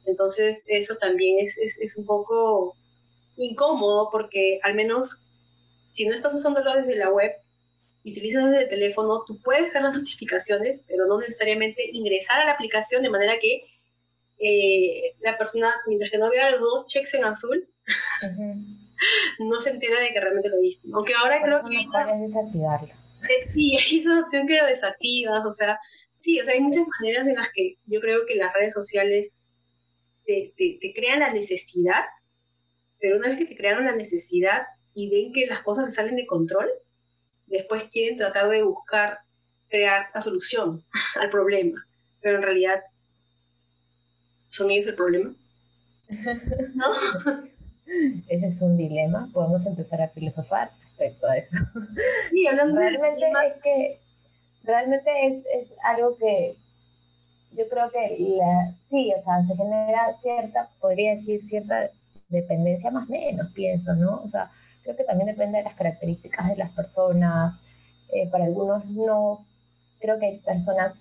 Entonces, 0.06 0.62
eso 0.66 0.96
también 0.96 1.46
es, 1.46 1.56
es, 1.58 1.78
es 1.78 1.96
un 1.96 2.06
poco 2.06 2.74
incómodo 3.36 4.08
porque 4.10 4.58
al 4.62 4.74
menos 4.74 5.22
si 5.92 6.06
no 6.06 6.14
estás 6.14 6.34
usándolo 6.34 6.74
desde 6.74 6.96
la 6.96 7.10
web 7.10 7.32
y 8.02 8.10
utilizas 8.10 8.44
desde 8.44 8.62
el 8.62 8.68
teléfono, 8.68 9.24
tú 9.26 9.40
puedes 9.42 9.72
ver 9.72 9.82
las 9.82 9.96
notificaciones, 9.98 10.80
pero 10.86 11.06
no 11.06 11.18
necesariamente 11.18 11.88
ingresar 11.92 12.40
a 12.40 12.44
la 12.44 12.52
aplicación 12.52 13.02
de 13.02 13.10
manera 13.10 13.38
que 13.40 13.64
eh, 14.38 15.14
la 15.20 15.36
persona, 15.36 15.72
mientras 15.86 16.10
que 16.10 16.18
no 16.18 16.30
vea 16.30 16.50
los 16.52 16.60
dos 16.60 16.86
checks 16.86 17.14
en 17.14 17.24
azul, 17.24 17.68
no 19.38 19.60
se 19.60 19.70
entera 19.70 20.00
de 20.00 20.12
que 20.12 20.20
realmente 20.20 20.48
lo 20.48 20.60
viste. 20.60 20.88
Aunque 20.92 21.14
ahora 21.14 21.42
creo 21.42 21.62
que... 21.64 21.76
Es 21.76 22.20
desactivarlo. 22.20 22.88
Eh, 23.28 23.50
sí, 23.52 23.76
hay 23.76 24.06
una 24.06 24.20
opción 24.20 24.46
que 24.46 24.56
lo 24.56 24.66
desactivas, 24.66 25.44
o 25.44 25.52
sea, 25.52 25.78
sí, 26.16 26.40
o 26.40 26.44
sea, 26.44 26.54
hay 26.54 26.60
muchas 26.60 26.84
maneras 27.00 27.26
en 27.26 27.34
las 27.34 27.50
que 27.52 27.76
yo 27.86 28.00
creo 28.00 28.26
que 28.26 28.36
las 28.36 28.52
redes 28.52 28.72
sociales 28.72 29.30
te, 30.24 30.52
te, 30.56 30.92
crean 30.94 31.20
la 31.20 31.32
necesidad, 31.32 32.04
pero 33.00 33.16
una 33.16 33.28
vez 33.28 33.38
que 33.38 33.46
te 33.46 33.56
crearon 33.56 33.86
la 33.86 33.96
necesidad 33.96 34.62
y 34.94 35.08
ven 35.10 35.32
que 35.32 35.46
las 35.46 35.62
cosas 35.62 35.92
salen 35.94 36.16
de 36.16 36.26
control, 36.26 36.68
después 37.46 37.84
quieren 37.84 38.18
tratar 38.18 38.48
de 38.50 38.62
buscar 38.62 39.18
crear 39.68 40.08
la 40.14 40.20
solución 40.20 40.84
al 41.20 41.30
problema, 41.30 41.84
pero 42.20 42.36
en 42.36 42.42
realidad 42.42 42.82
son 44.48 44.70
ellos 44.70 44.86
el 44.86 44.94
problema. 44.94 45.32
¿No? 46.74 46.86
Ese 48.28 48.46
es 48.46 48.60
un 48.60 48.76
dilema. 48.76 49.28
Podemos 49.32 49.64
empezar 49.66 50.02
a 50.02 50.08
filosofar 50.08 50.70
respecto 50.82 51.26
a 51.26 51.36
eso. 51.36 51.56
Sí, 52.30 52.46
hablando 52.46 52.78
realmente 52.78 53.26
es 53.46 53.62
que 53.62 53.98
realmente 54.64 55.10
es, 55.26 55.44
es, 55.54 55.68
algo 55.84 56.16
que 56.16 56.54
yo 57.52 57.68
creo 57.68 57.90
que 57.90 58.16
la, 58.18 58.74
sí, 58.90 59.12
o 59.18 59.24
sea, 59.24 59.46
se 59.46 59.56
genera 59.56 60.14
cierta, 60.22 60.68
podría 60.80 61.16
decir 61.16 61.42
cierta 61.48 61.88
dependencia 62.28 62.90
más 62.90 63.08
o 63.08 63.12
menos, 63.12 63.50
pienso, 63.52 63.94
¿no? 63.94 64.22
O 64.22 64.28
sea, 64.28 64.50
creo 64.82 64.96
que 64.96 65.04
también 65.04 65.28
depende 65.28 65.58
de 65.58 65.64
las 65.64 65.74
características 65.74 66.48
de 66.48 66.56
las 66.56 66.70
personas. 66.72 67.58
Eh, 68.12 68.28
para 68.30 68.44
algunos 68.44 68.86
no, 68.86 69.44
creo 70.00 70.18
que 70.18 70.26
hay 70.26 70.38
personas 70.38 70.94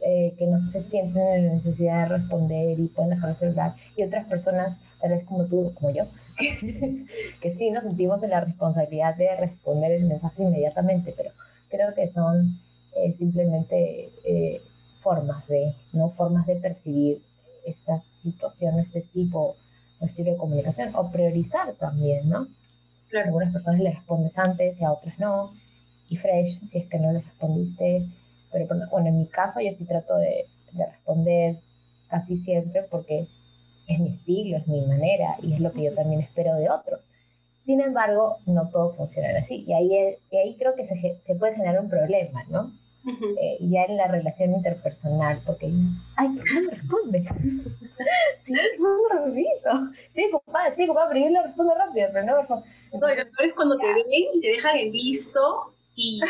eh, 0.00 0.34
que 0.38 0.46
no 0.46 0.60
se 0.70 0.82
sienten 0.82 1.22
en 1.22 1.46
la 1.46 1.54
necesidad 1.54 2.08
de 2.08 2.16
responder 2.16 2.78
y 2.78 2.86
pueden 2.86 3.10
dejar 3.10 3.30
el 3.30 3.36
celular 3.36 3.74
y 3.96 4.02
otras 4.04 4.26
personas 4.26 4.78
tal 5.00 5.10
vez 5.10 5.24
como 5.24 5.44
tú, 5.44 5.72
como 5.74 5.90
yo, 5.90 6.04
que 6.38 7.54
sí 7.56 7.70
nos 7.70 7.84
sentimos 7.84 8.22
en 8.22 8.30
la 8.30 8.40
responsabilidad 8.40 9.16
de 9.16 9.34
responder 9.36 9.92
el 9.92 10.04
mensaje 10.04 10.42
inmediatamente, 10.42 11.14
pero 11.16 11.30
creo 11.68 11.94
que 11.94 12.10
son 12.12 12.58
eh, 12.96 13.14
simplemente 13.18 14.08
eh, 14.24 14.60
formas 15.02 15.46
de, 15.46 15.72
¿no? 15.92 16.10
Formas 16.10 16.46
de 16.46 16.56
percibir 16.56 17.20
esta 17.64 18.02
situación, 18.22 18.78
este 18.78 19.02
tipo, 19.12 19.56
estilo 20.00 20.32
de 20.32 20.36
comunicación, 20.36 20.90
o 20.94 21.10
priorizar 21.10 21.72
también, 21.74 22.28
¿no? 22.28 22.46
Claro. 23.10 23.24
A 23.24 23.28
algunas 23.28 23.52
personas 23.52 23.80
les 23.80 23.94
respondes 23.94 24.36
antes 24.36 24.80
y 24.80 24.84
a 24.84 24.92
otras 24.92 25.18
no, 25.18 25.52
y 26.08 26.16
fresh, 26.16 26.60
si 26.70 26.78
es 26.78 26.86
que 26.88 26.98
no 26.98 27.12
les 27.12 27.24
respondiste, 27.24 28.04
pero 28.52 28.66
bueno, 28.90 29.08
en 29.08 29.18
mi 29.18 29.26
caso 29.26 29.60
yo 29.60 29.70
sí 29.76 29.84
trato 29.84 30.16
de, 30.16 30.46
de 30.72 30.86
responder 30.86 31.56
casi 32.08 32.38
siempre 32.38 32.82
porque 32.90 33.26
es 33.86 33.98
mi 33.98 34.10
estilo, 34.10 34.58
es 34.58 34.66
mi 34.68 34.80
manera 34.82 35.36
y 35.42 35.54
es 35.54 35.60
lo 35.60 35.72
que 35.72 35.84
yo 35.84 35.94
también 35.94 36.20
espero 36.20 36.54
de 36.54 36.70
otros. 36.70 37.00
Sin 37.64 37.80
embargo, 37.80 38.38
no 38.46 38.68
todos 38.70 38.96
funcionan 38.96 39.36
así 39.36 39.64
y 39.66 39.72
ahí, 39.72 40.16
y 40.30 40.36
ahí 40.36 40.56
creo 40.58 40.74
que 40.74 40.86
se, 40.86 41.18
se, 41.26 41.34
puede 41.34 41.54
generar 41.54 41.80
un 41.80 41.90
problema, 41.90 42.42
¿no? 42.48 42.70
Eh, 43.40 43.58
ya 43.60 43.84
en 43.84 43.96
la 43.96 44.06
relación 44.06 44.52
interpersonal, 44.52 45.38
porque, 45.46 45.70
ay, 46.16 46.28
no 46.54 46.62
me 46.62 46.70
responde? 46.70 47.28
sí, 48.44 48.52
no 48.78 49.08
rapidito. 49.10 49.70
Sí, 50.14 50.28
papá, 50.32 50.74
sí, 50.76 50.86
papá, 50.86 51.06
pero 51.08 51.20
yo 51.20 51.30
le 51.30 51.42
respondo 51.42 51.74
rápido, 51.74 52.08
pero 52.12 52.26
no 52.26 52.32
me 52.32 52.38
responde. 52.40 52.66
No, 52.92 53.12
y 53.12 53.16
lo 53.16 53.30
peor 53.30 53.48
es 53.48 53.54
cuando 53.54 53.78
te 53.78 53.86
ven 53.86 54.04
y 54.08 54.40
te 54.40 54.48
dejan 54.48 54.76
en 54.76 54.92
visto 54.92 55.72
y, 55.98 56.20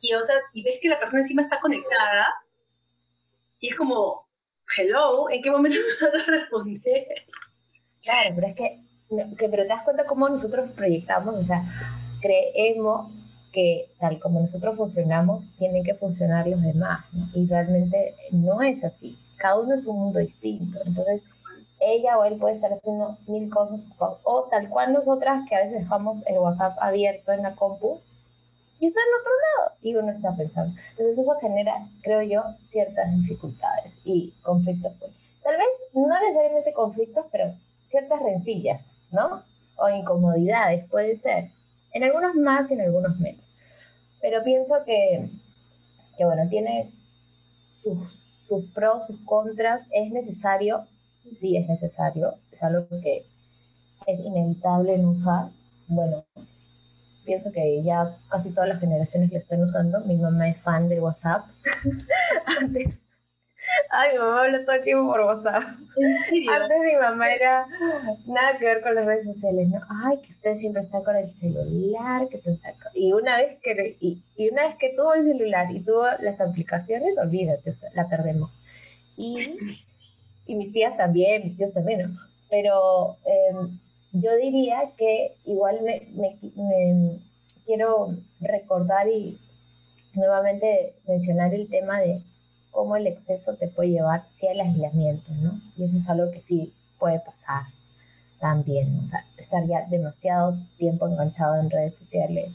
y, 0.00 0.14
o 0.14 0.22
sea, 0.22 0.36
y 0.52 0.62
ves 0.62 0.78
que 0.80 0.88
la 0.88 0.98
persona 1.00 1.22
encima 1.22 1.42
está 1.42 1.58
conectada 1.58 2.26
y 3.58 3.68
es 3.68 3.74
como, 3.74 4.24
hello, 4.76 5.28
¿en 5.28 5.42
qué 5.42 5.50
momento 5.50 5.76
me 6.00 6.08
vas 6.08 6.28
a 6.28 6.30
responder? 6.30 7.06
Claro, 8.02 8.34
pero 8.36 8.46
es 8.46 8.54
que, 8.54 8.80
que, 9.36 9.48
pero 9.48 9.64
te 9.64 9.68
das 9.68 9.82
cuenta 9.82 10.04
cómo 10.04 10.28
nosotros 10.28 10.70
proyectamos, 10.70 11.34
o 11.34 11.42
sea, 11.42 11.62
creemos 12.20 13.10
que 13.52 13.90
tal 13.98 14.20
como 14.20 14.40
nosotros 14.40 14.76
funcionamos, 14.76 15.44
tienen 15.58 15.82
que 15.82 15.94
funcionar 15.94 16.46
los 16.46 16.62
demás, 16.62 17.04
y 17.34 17.44
realmente 17.48 18.14
no 18.30 18.62
es 18.62 18.84
así. 18.84 19.18
Cada 19.36 19.58
uno 19.58 19.74
es 19.74 19.84
un 19.86 19.98
mundo 19.98 20.20
distinto. 20.20 20.78
Entonces, 20.84 21.22
ella 21.80 22.18
o 22.18 22.24
él 22.24 22.36
puede 22.38 22.54
estar 22.54 22.72
haciendo 22.72 23.18
mil 23.26 23.50
cosas 23.50 23.86
o 23.98 24.48
tal 24.50 24.68
cual 24.68 24.92
nosotras 24.92 25.44
que 25.48 25.56
a 25.56 25.64
veces 25.64 25.80
dejamos 25.80 26.24
el 26.26 26.38
WhatsApp 26.38 26.76
abierto 26.80 27.32
en 27.32 27.42
la 27.42 27.54
compu 27.54 28.00
y 28.80 28.86
está 28.86 29.00
en 29.00 29.20
otro 29.20 29.32
lado 29.32 29.76
y 29.82 29.94
uno 29.96 30.10
está 30.12 30.34
pensando. 30.36 30.78
Entonces 30.90 31.18
eso 31.18 31.38
genera, 31.40 31.74
creo 32.02 32.22
yo, 32.22 32.42
ciertas 32.70 33.12
dificultades 33.16 33.92
y 34.04 34.32
conflictos. 34.42 34.92
Pues. 34.98 35.12
Tal 35.42 35.56
vez 35.56 35.66
no 35.94 36.20
necesariamente 36.20 36.72
conflictos, 36.72 37.26
pero 37.32 37.52
ciertas 37.90 38.20
rencillas, 38.20 38.80
¿no? 39.10 39.42
O 39.76 39.88
incomodidades, 39.88 40.88
puede 40.88 41.18
ser. 41.18 41.48
En 41.92 42.04
algunos 42.04 42.34
más 42.34 42.70
y 42.70 42.74
en 42.74 42.82
algunos 42.82 43.18
menos. 43.18 43.42
Pero 44.20 44.42
pienso 44.44 44.74
que, 44.84 45.28
que 46.16 46.24
bueno, 46.24 46.48
tiene 46.48 46.90
sus, 47.82 47.98
sus 48.46 48.66
pros, 48.72 49.06
sus 49.06 49.20
contras. 49.24 49.82
Es 49.90 50.10
necesario, 50.10 50.84
sí 51.40 51.56
es 51.56 51.68
necesario, 51.68 52.34
es 52.52 52.62
algo 52.62 52.86
que 53.02 53.24
es 54.06 54.20
inevitable 54.20 54.98
no 54.98 55.10
usar. 55.10 55.48
Bueno, 55.88 56.24
pienso 57.28 57.52
que 57.52 57.82
ya 57.82 58.10
casi 58.30 58.50
todas 58.54 58.70
las 58.70 58.80
generaciones 58.80 59.30
lo 59.30 59.38
están 59.38 59.62
usando. 59.62 60.00
Mi 60.00 60.16
mamá 60.16 60.48
es 60.48 60.56
fan 60.62 60.88
de 60.88 60.98
WhatsApp. 60.98 61.44
Antes 62.60 62.88
Ay, 63.90 64.12
mi 64.12 64.18
mamá 64.18 64.44
habla 64.44 64.64
todo 64.64 64.76
el 64.76 64.82
tiempo 64.82 65.12
por 65.12 65.20
WhatsApp. 65.20 65.62
Antes 65.62 66.78
mi 66.84 66.96
mamá 66.98 67.30
era 67.32 67.66
nada 68.26 68.58
que 68.58 68.64
ver 68.64 68.80
con 68.80 68.94
las 68.94 69.04
redes 69.04 69.26
sociales, 69.26 69.68
¿no? 69.68 69.80
Ay, 70.04 70.18
que 70.22 70.32
usted 70.32 70.58
siempre 70.58 70.82
está 70.82 71.02
con 71.02 71.16
el 71.16 71.30
celular, 71.34 72.28
que 72.28 72.36
está 72.36 72.72
Y 72.94 73.12
una 73.12 73.36
vez 73.36 73.58
que 73.62 73.96
y, 74.00 74.22
una 74.50 74.68
vez 74.68 74.76
que 74.78 74.94
tuvo 74.94 75.12
el 75.14 75.24
celular 75.24 75.70
y 75.70 75.80
tuvo 75.80 76.06
las 76.20 76.40
aplicaciones, 76.40 77.18
olvídate, 77.18 77.74
la 77.94 78.08
perdemos. 78.08 78.50
Y, 79.16 79.56
y 80.46 80.54
mis 80.54 80.72
tías 80.72 80.96
también, 80.96 81.44
mis 81.44 81.56
tíos 81.56 81.74
también, 81.74 82.02
¿no? 82.02 82.20
Pero 82.48 83.16
em, 83.26 83.78
yo 84.12 84.36
diría 84.36 84.90
que 84.96 85.32
igual 85.44 85.82
me, 85.82 86.08
me 86.14 87.18
quiero 87.66 88.14
recordar 88.40 89.08
y 89.08 89.38
nuevamente 90.14 90.94
mencionar 91.06 91.54
el 91.54 91.68
tema 91.68 92.00
de 92.00 92.20
cómo 92.70 92.96
el 92.96 93.06
exceso 93.06 93.54
te 93.54 93.68
puede 93.68 93.90
llevar 93.90 94.20
hacia 94.20 94.52
el 94.52 94.60
aislamiento, 94.60 95.30
¿no? 95.42 95.52
Y 95.76 95.84
eso 95.84 95.96
es 95.96 96.08
algo 96.08 96.30
que 96.30 96.40
sí 96.42 96.72
puede 96.98 97.18
pasar 97.20 97.64
también, 98.40 99.00
o 99.04 99.08
sea, 99.08 99.24
estar 99.36 99.66
ya 99.66 99.84
demasiado 99.88 100.56
tiempo 100.76 101.08
enganchado 101.08 101.56
en 101.56 101.70
redes 101.70 101.94
sociales, 101.96 102.50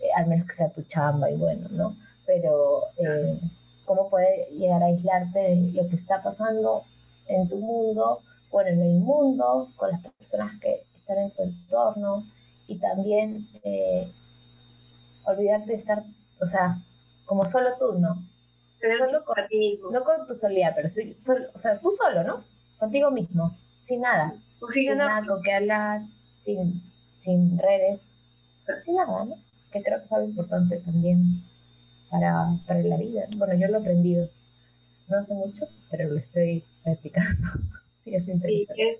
eh, 0.00 0.08
al 0.16 0.26
menos 0.28 0.46
que 0.46 0.56
sea 0.56 0.68
tu 0.68 0.82
chamba 0.82 1.30
y 1.30 1.36
bueno, 1.36 1.68
¿no? 1.70 1.96
Pero 2.26 2.84
eh, 2.96 3.38
cómo 3.84 4.08
puede 4.08 4.46
llegar 4.52 4.82
a 4.82 4.86
aislarte 4.86 5.38
de 5.38 5.56
lo 5.72 5.88
que 5.88 5.96
está 5.96 6.22
pasando 6.22 6.84
en 7.26 7.48
tu 7.48 7.56
mundo, 7.56 8.20
bueno, 8.50 8.70
en 8.70 8.82
el 8.82 9.00
mundo, 9.00 9.68
con 9.76 9.90
las 9.90 10.00
personas 10.02 10.58
que 10.60 10.82
están 10.96 11.18
en 11.18 11.30
tu 11.30 11.42
entorno 11.42 12.24
y 12.66 12.78
también 12.78 13.46
eh, 13.64 14.10
olvidarte 15.24 15.72
de 15.72 15.78
estar, 15.78 16.02
o 16.40 16.46
sea, 16.46 16.78
como 17.26 17.48
solo 17.50 17.70
tú, 17.78 17.98
¿no? 17.98 18.16
solo 19.06 19.24
con, 19.24 19.36
ti 19.48 19.58
mismo. 19.58 19.90
No 19.90 20.04
con 20.04 20.26
tu 20.26 20.36
soledad, 20.36 20.72
pero 20.74 20.88
sí, 20.88 21.16
solo, 21.20 21.46
o 21.54 21.60
sea, 21.60 21.78
tú 21.78 21.92
solo, 21.92 22.24
¿no? 22.24 22.44
Contigo 22.78 23.10
mismo, 23.10 23.56
sin 23.86 24.00
nada. 24.00 24.32
sin 24.70 24.96
nada 24.96 25.26
con 25.26 25.42
que 25.42 25.52
hablar, 25.52 26.00
sin, 26.44 26.82
sin 27.22 27.58
redes, 27.58 28.00
sin 28.84 28.94
nada, 28.96 29.24
¿no? 29.24 29.36
Que 29.70 29.82
creo 29.82 29.98
que 29.98 30.06
es 30.06 30.12
algo 30.12 30.28
importante 30.28 30.78
también 30.78 31.42
para, 32.10 32.46
para 32.66 32.80
la 32.80 32.96
vida. 32.96 33.26
Bueno, 33.36 33.54
yo 33.54 33.68
lo 33.68 33.78
he 33.78 33.80
aprendido. 33.80 34.28
No 35.08 35.20
sé 35.20 35.34
mucho, 35.34 35.66
pero 35.90 36.08
lo 36.08 36.18
estoy 36.18 36.64
practicando. 36.82 37.48
sí, 38.10 38.30
es 38.32 38.42
Sí, 38.42 38.66
es... 38.76 38.98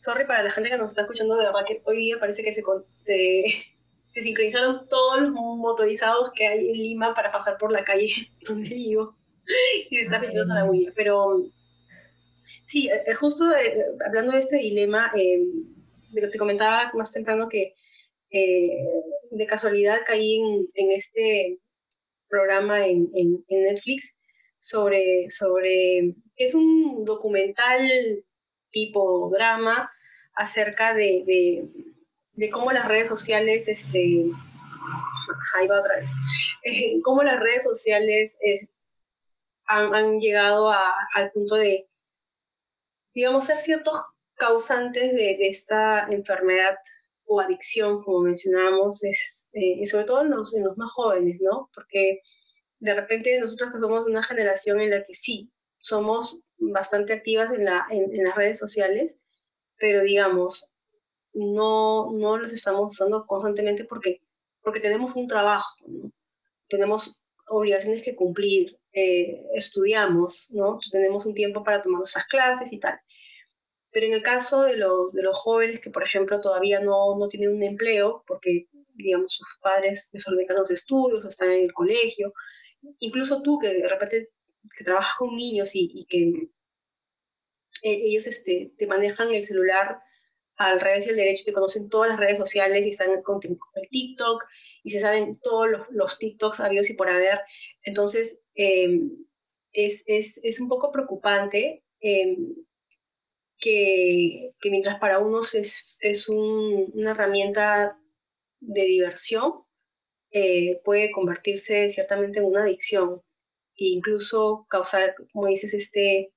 Sorry 0.00 0.26
para 0.26 0.42
la 0.42 0.50
gente 0.50 0.70
que 0.70 0.78
nos 0.78 0.90
está 0.90 1.02
escuchando, 1.02 1.36
de 1.36 1.46
verdad 1.46 1.64
que 1.66 1.82
hoy 1.84 1.96
día 1.96 2.16
parece 2.20 2.42
que 2.44 2.52
se, 2.52 2.62
se 3.02 3.44
se 4.14 4.22
sincronizaron 4.22 4.88
todos 4.88 5.20
los 5.20 5.30
motorizados 5.30 6.30
que 6.34 6.46
hay 6.46 6.68
en 6.68 6.76
Lima 6.76 7.14
para 7.14 7.32
pasar 7.32 7.58
por 7.58 7.70
la 7.70 7.84
calle 7.84 8.10
donde 8.48 8.68
vivo 8.68 9.14
y 9.90 9.96
se 9.96 10.02
está 10.02 10.18
metiendo 10.18 10.54
la 10.54 10.64
huella. 10.64 10.92
Pero 10.94 11.46
sí, 12.66 12.88
eh, 12.88 13.02
eh, 13.06 13.14
justo 13.14 13.44
eh, 13.56 13.84
hablando 14.06 14.32
de 14.32 14.38
este 14.38 14.56
dilema, 14.56 15.12
te 15.12 16.38
comentaba 16.38 16.90
más 16.94 17.12
temprano 17.12 17.48
que 17.48 17.74
de 18.30 19.46
casualidad 19.46 20.00
caí 20.06 20.38
en, 20.74 20.92
este 20.92 21.58
programa 22.28 22.86
en, 22.86 23.08
Netflix 23.48 24.18
sobre, 24.58 25.30
sobre, 25.30 26.14
es 26.36 26.54
un 26.54 27.06
documental 27.06 27.88
tipo 28.70 29.30
drama 29.30 29.90
acerca 30.34 30.94
de 30.94 31.68
de 32.38 32.48
cómo 32.50 32.70
las 32.70 32.86
redes 32.86 33.08
sociales, 33.08 33.66
este, 33.66 33.98
ahí 35.58 35.66
va 35.66 35.80
otra 35.80 35.96
vez, 35.98 36.12
eh, 36.62 37.00
cómo 37.02 37.24
las 37.24 37.40
redes 37.40 37.64
sociales 37.64 38.36
han, 39.66 40.20
llegado 40.20 40.70
al 40.70 41.32
punto 41.32 41.56
de, 41.56 41.86
digamos, 43.12 43.44
ser 43.44 43.56
ciertos 43.56 44.00
causantes 44.36 45.12
de, 45.14 45.48
esta 45.48 46.06
enfermedad 46.10 46.78
o 47.26 47.40
adicción, 47.40 48.04
como 48.04 48.20
mencionábamos, 48.20 49.02
es, 49.02 49.48
eh, 49.52 49.84
sobre 49.84 50.04
todo 50.04 50.22
en 50.22 50.30
los, 50.30 50.56
en 50.56 50.64
los 50.64 50.78
más 50.78 50.92
jóvenes, 50.92 51.40
¿no? 51.40 51.68
Porque 51.74 52.20
de 52.78 52.94
repente 52.94 53.38
nosotros 53.40 53.72
que 53.72 53.80
somos 53.80 54.06
una 54.06 54.22
generación 54.22 54.80
en 54.80 54.90
la 54.90 55.04
que 55.04 55.12
sí, 55.12 55.50
somos 55.88 56.42
bastante 56.58 57.12
activas 57.12 57.52
en, 57.52 57.64
la, 57.64 57.86
en 57.90 58.24
las 58.24 58.36
redes 58.36 58.58
sociales, 58.58 59.16
pero 59.78 60.02
digamos, 60.02 60.72
no, 61.34 62.10
no 62.12 62.36
los 62.36 62.52
estamos 62.52 62.92
usando 62.92 63.24
constantemente 63.26 63.84
porque, 63.84 64.20
porque 64.62 64.80
tenemos 64.80 65.16
un 65.16 65.28
trabajo, 65.28 65.76
tenemos 66.68 67.22
obligaciones 67.46 68.02
que 68.02 68.16
cumplir, 68.16 68.76
eh, 68.92 69.46
estudiamos, 69.54 70.48
¿no? 70.50 70.78
tenemos 70.90 71.24
un 71.26 71.34
tiempo 71.34 71.62
para 71.62 71.80
tomar 71.80 71.98
nuestras 71.98 72.26
clases 72.26 72.72
y 72.72 72.78
tal. 72.78 72.98
Pero 73.90 74.06
en 74.06 74.12
el 74.12 74.22
caso 74.22 74.62
de 74.62 74.76
los, 74.76 75.12
de 75.12 75.22
los 75.22 75.36
jóvenes 75.38 75.80
que, 75.80 75.90
por 75.90 76.02
ejemplo, 76.02 76.40
todavía 76.40 76.80
no, 76.80 77.16
no 77.16 77.28
tienen 77.28 77.54
un 77.54 77.62
empleo 77.62 78.22
porque, 78.26 78.66
digamos, 78.94 79.32
sus 79.32 79.46
padres 79.62 80.10
les 80.12 80.26
los 80.26 80.70
estudios 80.70 81.24
o 81.24 81.28
están 81.28 81.50
en 81.50 81.64
el 81.64 81.72
colegio, 81.72 82.34
incluso 82.98 83.42
tú 83.42 83.58
que 83.58 83.68
de 83.68 83.88
repente 83.88 84.28
que 84.76 84.84
trabajas 84.84 85.14
con 85.18 85.36
niños 85.36 85.70
y, 85.74 86.06
que 86.08 86.48
eh, 87.82 88.00
ellos 88.04 88.26
este, 88.26 88.72
te 88.76 88.86
manejan 88.86 89.32
el 89.32 89.44
celular 89.44 89.98
al 90.56 90.80
revés 90.80 91.06
y 91.06 91.10
al 91.10 91.16
derecho, 91.16 91.44
te 91.44 91.52
conocen 91.52 91.88
todas 91.88 92.10
las 92.10 92.18
redes 92.18 92.38
sociales 92.38 92.84
y 92.84 92.88
están 92.90 93.22
con, 93.22 93.40
el 93.42 93.88
TikTok 93.88 94.44
y 94.82 94.90
se 94.90 95.00
saben 95.00 95.38
todos 95.40 95.68
los, 95.68 95.86
los 95.90 96.18
TikToks 96.18 96.60
habidos 96.60 96.90
y 96.90 96.94
por 96.94 97.08
haber. 97.08 97.38
Entonces, 97.82 98.40
em, 98.54 99.10
es, 99.72 100.02
es, 100.06 100.40
es, 100.42 100.60
un 100.60 100.68
poco 100.68 100.90
preocupante 100.90 101.82
em, 102.00 102.54
que, 103.60 104.50
que, 104.60 104.70
mientras 104.70 104.98
para 104.98 105.20
unos 105.20 105.54
es, 105.54 105.96
es 106.00 106.28
un, 106.28 106.90
una 106.94 107.12
herramienta 107.12 107.96
de 108.60 108.82
diversión, 108.82 109.62
eh, 110.30 110.80
puede 110.84 111.10
convertirse 111.10 111.88
ciertamente 111.88 112.40
en 112.40 112.46
una 112.46 112.62
adicción 112.62 113.22
e 113.78 113.86
incluso 113.86 114.66
causar, 114.68 115.14
como 115.32 115.46
dices, 115.46 115.72
este, 115.72 116.30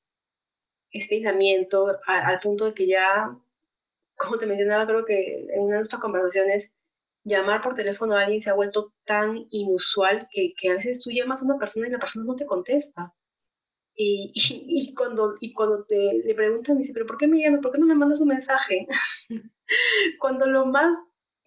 este 0.91 1.15
aislamiento 1.15 1.87
al 2.05 2.39
punto 2.39 2.65
de 2.65 2.73
que 2.73 2.87
ya 2.87 3.35
como 4.21 4.37
te 4.37 4.45
mencionaba, 4.45 4.85
creo 4.85 5.05
que 5.05 5.47
en 5.51 5.61
una 5.61 5.71
de 5.71 5.77
nuestras 5.77 6.01
conversaciones, 6.01 6.71
llamar 7.23 7.61
por 7.61 7.75
teléfono 7.75 8.15
a 8.15 8.21
alguien 8.21 8.41
se 8.41 8.49
ha 8.49 8.53
vuelto 8.53 8.93
tan 9.05 9.47
inusual 9.49 10.27
que, 10.31 10.53
que 10.55 10.69
a 10.69 10.73
veces 10.73 11.03
tú 11.03 11.11
llamas 11.11 11.41
a 11.41 11.45
una 11.45 11.57
persona 11.57 11.87
y 11.87 11.91
la 11.91 11.99
persona 11.99 12.25
no 12.25 12.35
te 12.35 12.45
contesta. 12.45 13.13
Y, 13.95 14.31
y, 14.35 14.93
cuando, 14.93 15.35
y 15.39 15.53
cuando 15.53 15.83
te 15.83 16.21
le 16.23 16.35
preguntan, 16.35 16.77
dice, 16.77 16.93
pero 16.93 17.05
¿por 17.05 17.17
qué 17.17 17.27
me 17.27 17.39
llamas? 17.39 17.61
¿Por 17.61 17.71
qué 17.71 17.79
no 17.79 17.85
me 17.85 17.95
mandas 17.95 18.21
un 18.21 18.29
mensaje? 18.29 18.87
cuando 20.19 20.45
lo 20.45 20.65
más, 20.65 20.95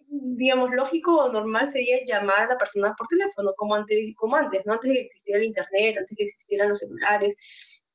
digamos, 0.07 0.71
lógico 0.71 1.15
o 1.15 1.31
normal 1.31 1.69
sería 1.69 2.03
llamar 2.05 2.41
a 2.41 2.47
la 2.53 2.57
persona 2.57 2.95
por 2.97 3.07
teléfono, 3.07 3.53
como 3.55 3.75
antes, 3.75 4.15
como 4.15 4.35
antes, 4.35 4.65
¿no? 4.65 4.73
Antes 4.73 4.89
de 4.89 4.95
que 4.95 5.01
existiera 5.05 5.39
el 5.39 5.45
internet, 5.45 5.97
antes 5.97 6.09
de 6.09 6.15
que 6.15 6.23
existieran 6.23 6.69
los 6.69 6.79
celulares, 6.79 7.35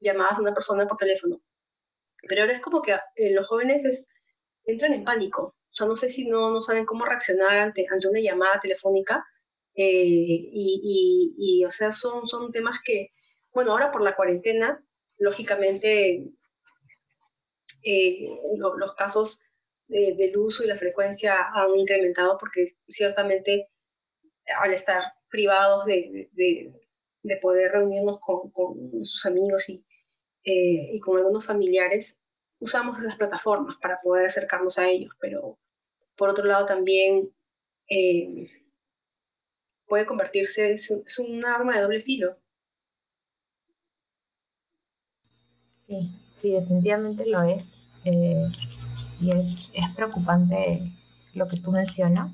llamabas 0.01 0.39
a 0.39 0.43
una 0.43 0.55
persona 0.55 0.87
por 0.87 0.97
teléfono. 0.97 1.41
Pero 2.29 2.43
ahora 2.43 2.55
es 2.55 2.61
como 2.61 2.83
que 2.83 2.93
eh, 3.17 3.33
los 3.33 3.47
jóvenes 3.49 3.85
es 3.85 4.09
entran 4.65 4.93
en 4.93 5.05
pánico. 5.05 5.55
O 5.73 5.75
sea, 5.75 5.87
no 5.87 5.97
sé 5.97 6.09
si 6.09 6.27
no, 6.27 6.51
no 6.51 6.61
saben 6.61 6.85
cómo 6.85 7.05
reaccionar 7.05 7.59
ante, 7.59 7.87
ante 7.91 8.09
una 8.09 8.21
llamada 8.21 8.61
telefónica. 8.61 9.25
Eh, 9.75 9.85
y, 9.85 11.35
y, 11.39 11.65
o 11.65 11.71
sea, 11.71 11.93
son, 11.93 12.27
son 12.29 12.51
temas 12.53 12.81
que, 12.85 13.11
bueno, 13.53 13.73
ahora 13.73 13.93
por 13.93 14.03
la 14.03 14.17
cuarentena, 14.17 14.83
lógicamente, 15.19 16.25
eh, 17.83 18.29
los 18.57 18.95
casos 18.95 19.41
del 19.91 20.37
uso 20.37 20.63
y 20.63 20.69
la 20.69 20.77
frecuencia 20.77 21.35
han 21.53 21.77
incrementado 21.77 22.39
porque 22.39 22.75
ciertamente 22.89 23.69
al 24.61 24.73
estar 24.73 25.03
privados 25.29 25.85
de, 25.85 26.29
de, 26.33 26.73
de 27.23 27.37
poder 27.37 27.73
reunirnos 27.73 28.21
con, 28.21 28.53
sus 29.05 29.27
amigos 29.27 29.69
y, 29.69 29.85
eh, 30.45 30.91
y 30.93 31.01
con 31.01 31.19
algunos 31.19 31.45
familiares, 31.45 32.17
usamos 32.59 32.99
esas 32.99 33.17
plataformas 33.17 33.77
para 33.81 34.01
poder 34.01 34.27
acercarnos 34.27 34.79
a 34.79 34.89
ellos, 34.89 35.13
pero 35.21 35.57
por 36.17 36.29
otro 36.29 36.45
lado 36.45 36.67
también 36.67 37.31
eh, 37.89 38.51
puede 39.87 40.07
convertirse, 40.07 40.73
es, 40.73 41.19
un 41.19 41.45
arma 41.45 41.77
de 41.77 41.83
doble 41.83 42.03
filo. 42.03 42.37
Sí, 45.87 46.09
sí, 46.41 46.51
definitivamente 46.53 47.27
lo 47.27 47.43
es. 47.43 47.65
Eh, 48.05 48.47
y 49.21 49.31
es, 49.33 49.71
es 49.75 49.91
preocupante 49.95 50.93
lo 51.35 51.49
que 51.49 51.61
tú 51.61 51.71
mencionas. 51.71 52.33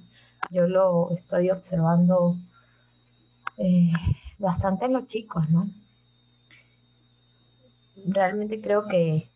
Yo 0.50 0.66
lo 0.68 1.10
estoy 1.10 1.50
observando 1.50 2.36
eh, 3.58 3.92
bastante 4.38 4.84
en 4.84 4.92
los 4.92 5.06
chicos, 5.06 5.48
¿no? 5.50 5.68
Realmente 8.06 8.60
creo 8.60 8.86
que 8.86 9.28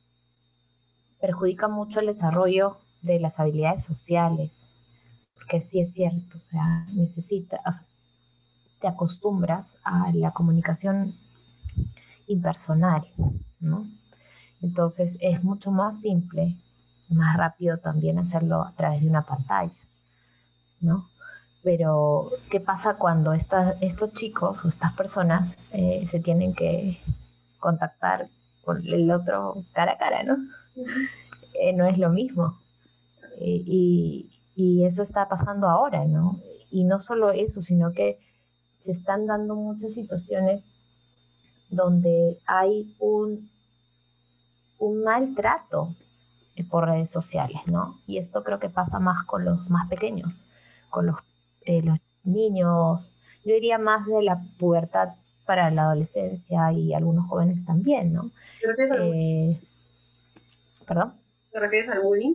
perjudica 1.21 1.69
mucho 1.69 2.01
el 2.01 2.07
desarrollo 2.07 2.79
de 3.03 3.19
las 3.19 3.39
habilidades 3.39 3.85
sociales, 3.85 4.51
porque 5.35 5.67
sí 5.71 5.81
es 5.81 5.93
cierto, 5.93 6.37
o 6.37 6.41
sea, 6.41 6.87
necesitas, 6.95 7.61
te 8.81 8.89
acostumbras 8.89 9.67
a 9.85 10.13
la 10.13 10.31
comunicación 10.33 11.15
impersonal, 12.27 13.07
¿no? 13.59 13.87
Entonces 14.63 15.17
es 15.21 15.43
mucho 15.43 15.71
más 15.71 16.01
simple, 16.01 16.57
más 17.11 17.37
rápido 17.37 17.79
también 17.79 18.19
hacerlo 18.19 18.63
a 18.63 18.73
través 18.73 19.03
de 19.03 19.09
una 19.09 19.23
pantalla, 19.23 19.73
¿no? 20.81 21.07
Pero, 21.63 22.31
¿qué 22.51 22.61
pasa 22.61 22.95
cuando 22.95 23.33
estos 23.35 24.13
chicos 24.15 24.65
o 24.65 24.69
estas 24.69 24.95
personas 24.95 25.57
eh, 25.73 26.07
se 26.07 26.21
tienen 26.21 26.55
que 26.55 26.99
contactar 27.59 28.29
con 28.65 28.87
el 28.87 29.11
otro 29.11 29.57
cara 29.73 29.93
a 29.93 29.99
cara, 29.99 30.23
¿no? 30.23 30.37
Eh, 31.63 31.75
no 31.75 31.85
es 31.85 31.99
lo 31.99 32.09
mismo. 32.09 32.57
Eh, 33.39 33.63
y, 33.67 34.31
y 34.55 34.85
eso 34.87 35.03
está 35.03 35.29
pasando 35.29 35.69
ahora, 35.69 36.07
¿no? 36.07 36.39
Y 36.71 36.85
no 36.85 37.01
solo 37.01 37.33
eso, 37.33 37.61
sino 37.61 37.93
que 37.93 38.19
se 38.85 38.93
están 38.93 39.27
dando 39.27 39.57
muchas 39.57 39.93
situaciones 39.93 40.63
donde 41.69 42.39
hay 42.47 42.95
un, 42.99 43.51
un 44.79 45.03
maltrato 45.05 45.95
por 46.65 46.87
redes 46.87 47.11
sociales, 47.11 47.61
¿no? 47.67 47.99
Y 48.07 48.19
esto 48.19 48.43
creo 48.45 48.59
que 48.59 48.69
pasa 48.69 48.99
más 48.99 49.25
con 49.25 49.45
los 49.45 49.69
más 49.71 49.89
pequeños, 49.89 50.33
con 50.89 51.07
los, 51.07 51.17
eh, 51.65 51.83
los 51.83 51.99
niños, 52.25 53.01
yo 53.45 53.55
diría 53.55 53.79
más 53.79 54.07
de 54.07 54.23
la 54.23 54.41
pubertad 54.59 55.11
para 55.47 55.71
la 55.71 55.83
adolescencia 55.83 56.73
y 56.73 56.95
algunos 56.95 57.27
jóvenes 57.29 57.65
también, 57.65 58.13
¿no? 58.13 58.31
¿Te 58.61 58.69
refieres 58.69 58.93
al 58.93 59.13
eh, 59.15 59.61
¿Perdón? 60.87 61.15
¿Te 61.53 61.61
refieres 61.61 61.89
al 61.89 62.01
bullying? 62.01 62.35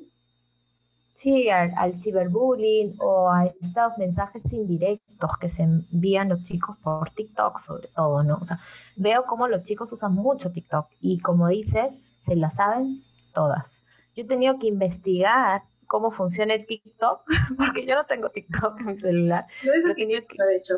Sí, 1.15 1.49
al, 1.49 2.01
ciberbullying 2.01 2.95
o 2.99 3.31
a 3.31 3.45
estos 3.45 3.97
mensajes 3.97 4.41
indirectos 4.51 5.31
que 5.39 5.49
se 5.49 5.63
envían 5.63 6.29
los 6.29 6.43
chicos 6.43 6.77
por 6.83 7.09
TikTok 7.11 7.63
sobre 7.65 7.87
todo, 7.87 8.21
¿no? 8.23 8.37
O 8.41 8.45
sea, 8.45 8.59
veo 8.97 9.25
cómo 9.25 9.47
los 9.47 9.63
chicos 9.63 9.91
usan 9.91 10.13
mucho 10.13 10.51
TikTok 10.51 10.87
y 10.99 11.19
como 11.19 11.47
dices, 11.47 11.93
se 12.25 12.35
la 12.35 12.51
saben 12.51 13.01
todas. 13.33 13.65
Yo 14.15 14.23
he 14.23 14.27
tenido 14.27 14.59
que 14.59 14.67
investigar 14.67 15.63
cómo 15.87 16.11
funciona 16.11 16.53
el 16.53 16.65
TikTok, 16.65 17.21
porque 17.57 17.85
yo 17.85 17.95
no 17.95 18.05
tengo 18.05 18.29
TikTok 18.29 18.79
en 18.79 18.85
mi 18.85 18.99
celular. 18.99 19.45
Yo 19.63 19.71
desactivé, 19.71 20.25
que... 20.25 20.43
de 20.43 20.55
hecho. 20.55 20.75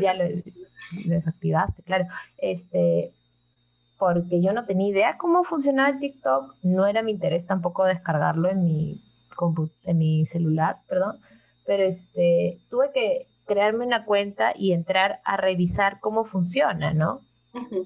ya 0.00 0.14
lo 0.14 0.24
desactivaste, 1.06 1.82
claro. 1.82 2.06
Este, 2.38 3.12
porque 3.98 4.40
yo 4.40 4.52
no 4.52 4.64
tenía 4.64 4.88
idea 4.88 5.18
cómo 5.18 5.44
funcionaba 5.44 5.90
el 5.90 6.00
TikTok, 6.00 6.54
no 6.62 6.86
era 6.86 7.02
mi 7.02 7.12
interés 7.12 7.46
tampoco 7.46 7.84
descargarlo 7.84 8.48
en 8.48 8.64
mi, 8.64 9.00
en 9.84 9.98
mi 9.98 10.26
celular, 10.26 10.76
perdón, 10.88 11.18
pero 11.66 11.84
este, 11.84 12.58
tuve 12.70 12.90
que 12.92 13.26
crearme 13.46 13.86
una 13.86 14.04
cuenta 14.04 14.52
y 14.56 14.72
entrar 14.72 15.20
a 15.24 15.36
revisar 15.36 16.00
cómo 16.00 16.24
funciona, 16.24 16.94
¿no? 16.94 17.20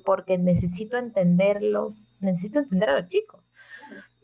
Porque 0.05 0.39
necesito 0.39 0.99
entenderlos, 0.99 1.95
necesito 2.21 2.61
entender 2.61 2.91
a 2.91 3.01
los 3.01 3.09
chicos. 3.09 3.44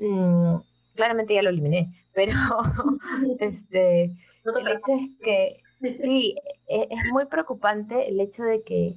Mm, 0.00 0.56
claramente 0.94 1.34
ya 1.34 1.42
lo 1.42 1.50
eliminé, 1.50 1.92
pero 2.14 2.32
este, 3.38 4.04
el 4.04 4.68
hecho 4.68 4.92
es 4.94 5.18
que 5.22 5.60
sí, 5.78 6.36
e, 6.66 6.88
es 6.90 7.12
muy 7.12 7.26
preocupante 7.26 8.08
el 8.08 8.18
hecho 8.20 8.42
de 8.42 8.62
que 8.62 8.94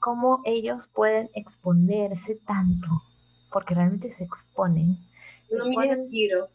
cómo 0.00 0.40
ellos 0.44 0.88
pueden 0.94 1.28
exponerse 1.34 2.36
tanto, 2.46 2.88
porque 3.52 3.74
realmente 3.74 4.14
se 4.16 4.24
exponen. 4.24 4.96
No 5.50 5.66
miren 5.66 6.10
tiro. 6.10 6.48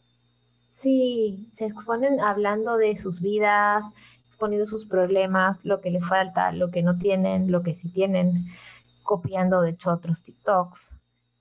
Sí, 0.82 1.48
se 1.56 1.66
exponen 1.66 2.20
hablando 2.20 2.76
de 2.76 2.98
sus 2.98 3.20
vidas, 3.20 3.84
exponiendo 4.28 4.66
sus 4.66 4.86
problemas, 4.86 5.58
lo 5.64 5.80
que 5.80 5.90
les 5.90 6.04
falta, 6.06 6.52
lo 6.52 6.70
que 6.70 6.82
no 6.82 6.98
tienen, 6.98 7.52
lo 7.52 7.62
que 7.62 7.74
sí 7.74 7.88
tienen, 7.92 8.32
copiando 9.02 9.60
de 9.60 9.70
hecho 9.70 9.90
otros 9.90 10.22
TikToks. 10.22 10.80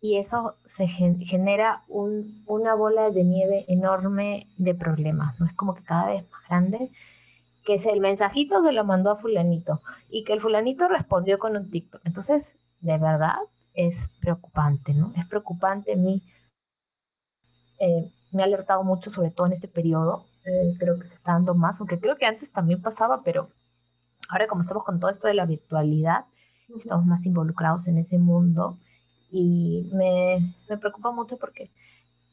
Y 0.01 0.17
eso 0.17 0.55
se 0.77 0.87
genera 0.87 1.83
un, 1.87 2.43
una 2.47 2.73
bola 2.73 3.09
de 3.09 3.23
nieve 3.23 3.65
enorme 3.67 4.47
de 4.57 4.73
problemas, 4.73 5.39
¿no? 5.39 5.45
Es 5.45 5.53
como 5.53 5.75
que 5.75 5.83
cada 5.83 6.07
vez 6.07 6.23
más 6.31 6.47
grande 6.47 6.89
que 7.65 7.75
es 7.75 7.85
el 7.85 7.99
mensajito 7.99 8.63
se 8.63 8.71
lo 8.71 8.83
mandó 8.83 9.11
a 9.11 9.17
fulanito 9.17 9.79
y 10.09 10.23
que 10.23 10.33
el 10.33 10.41
fulanito 10.41 10.87
respondió 10.87 11.37
con 11.37 11.55
un 11.55 11.69
TikTok. 11.69 12.01
Entonces, 12.03 12.43
de 12.81 12.97
verdad, 12.97 13.35
es 13.73 13.95
preocupante, 14.19 14.93
¿no? 14.93 15.11
Es 15.15 15.27
preocupante, 15.27 15.93
a 15.93 15.95
mí 15.95 16.21
eh, 17.79 18.09
me 18.31 18.41
ha 18.41 18.45
alertado 18.45 18.83
mucho, 18.83 19.11
sobre 19.11 19.31
todo 19.31 19.47
en 19.47 19.53
este 19.53 19.67
periodo, 19.67 20.25
eh, 20.45 20.75
creo 20.79 20.97
que 20.97 21.07
se 21.07 21.13
está 21.13 21.33
dando 21.33 21.53
más, 21.53 21.79
aunque 21.79 21.99
creo 21.99 22.17
que 22.17 22.25
antes 22.25 22.51
también 22.51 22.81
pasaba, 22.81 23.21
pero 23.23 23.49
ahora 24.29 24.47
como 24.47 24.63
estamos 24.63 24.83
con 24.83 24.99
todo 24.99 25.11
esto 25.11 25.27
de 25.27 25.33
la 25.33 25.45
virtualidad, 25.45 26.25
estamos 26.75 27.05
más 27.05 27.25
involucrados 27.25 27.87
en 27.87 27.99
ese 27.99 28.17
mundo 28.17 28.77
y 29.31 29.89
me, 29.93 30.39
me 30.69 30.77
preocupa 30.77 31.11
mucho 31.11 31.37
porque 31.37 31.69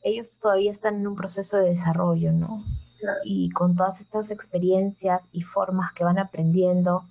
ellos 0.02 0.38
todavía 0.40 0.72
están 0.72 0.96
en 0.96 1.06
un 1.06 1.16
proceso 1.16 1.56
de 1.56 1.70
desarrollo, 1.70 2.32
¿no? 2.32 2.62
y 3.24 3.50
con 3.50 3.76
todas 3.76 4.00
estas 4.00 4.30
experiencias 4.30 5.22
y 5.32 5.42
formas 5.42 5.92
que 5.92 6.04
van 6.04 6.18
aprendiendo 6.18 7.04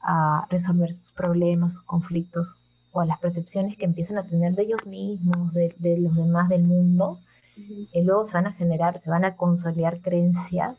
a 0.00 0.46
resolver 0.50 0.92
sus 0.92 1.12
problemas, 1.12 1.74
sus 1.74 1.82
conflictos 1.82 2.54
o 2.92 3.00
a 3.00 3.06
las 3.06 3.18
percepciones 3.18 3.76
que 3.76 3.84
empiezan 3.84 4.18
a 4.18 4.22
tener 4.22 4.54
de 4.54 4.62
ellos 4.62 4.86
mismos, 4.86 5.52
de, 5.52 5.74
los 5.98 6.14
demás 6.14 6.48
del 6.48 6.62
mundo, 6.62 7.18
y 7.56 8.02
luego 8.02 8.26
se 8.26 8.34
van 8.34 8.46
a 8.46 8.52
generar, 8.52 9.00
se 9.00 9.10
van 9.10 9.24
a 9.24 9.36
consolidar 9.36 10.00
creencias 10.00 10.76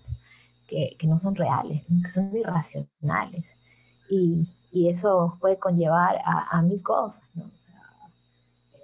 que, 0.68 0.96
no 1.04 1.20
son 1.20 1.36
reales, 1.36 1.84
que 2.04 2.12
son 2.12 2.36
irracionales. 2.36 3.46
Y, 4.10 4.48
eso 4.90 5.36
puede 5.42 5.58
conllevar 5.58 6.18
a, 6.24 6.56
a 6.56 6.62
mil 6.62 6.84
cosas, 6.84 7.20
¿no? 7.34 7.46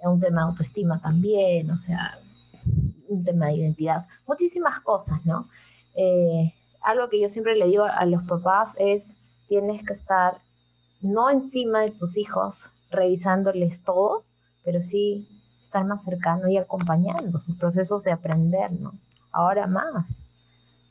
Un 0.08 0.20
tema 0.20 0.42
de 0.42 0.48
autoestima 0.48 1.00
también, 1.00 1.70
o 1.70 1.76
sea, 1.76 2.16
un 3.08 3.24
tema 3.24 3.46
de 3.46 3.54
identidad, 3.54 4.06
muchísimas 4.26 4.80
cosas, 4.80 5.24
¿no? 5.24 5.46
Eh, 5.94 6.52
algo 6.82 7.08
que 7.08 7.20
yo 7.20 7.28
siempre 7.28 7.56
le 7.56 7.66
digo 7.66 7.84
a 7.84 8.04
los 8.04 8.22
papás 8.24 8.74
es, 8.78 9.02
tienes 9.48 9.84
que 9.86 9.94
estar 9.94 10.38
no 11.00 11.30
encima 11.30 11.80
de 11.82 11.90
tus 11.92 12.16
hijos, 12.16 12.56
revisándoles 12.90 13.82
todo, 13.84 14.22
pero 14.64 14.82
sí 14.82 15.28
estar 15.62 15.84
más 15.84 16.02
cercano 16.04 16.48
y 16.48 16.56
acompañando 16.56 17.40
sus 17.40 17.56
procesos 17.56 18.02
de 18.04 18.12
aprender, 18.12 18.72
¿no? 18.72 18.92
Ahora 19.32 19.66
más, 19.66 20.06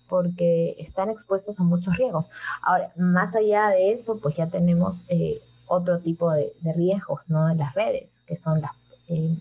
porque 0.09 0.75
están 0.77 1.09
expuestos 1.09 1.59
a 1.59 1.63
muchos 1.63 1.95
riesgos. 1.97 2.25
Ahora, 2.61 2.91
más 2.97 3.33
allá 3.35 3.69
de 3.69 3.93
eso, 3.93 4.19
pues 4.19 4.35
ya 4.35 4.47
tenemos 4.47 4.97
eh, 5.09 5.39
otro 5.67 5.99
tipo 5.99 6.31
de, 6.31 6.51
riesgos, 6.75 7.21
¿no? 7.27 7.49
En 7.49 7.57
las 7.57 7.73
redes, 7.73 8.09
que 8.27 8.37
son 8.37 8.61
las, 8.61 8.71
eh, 9.09 9.37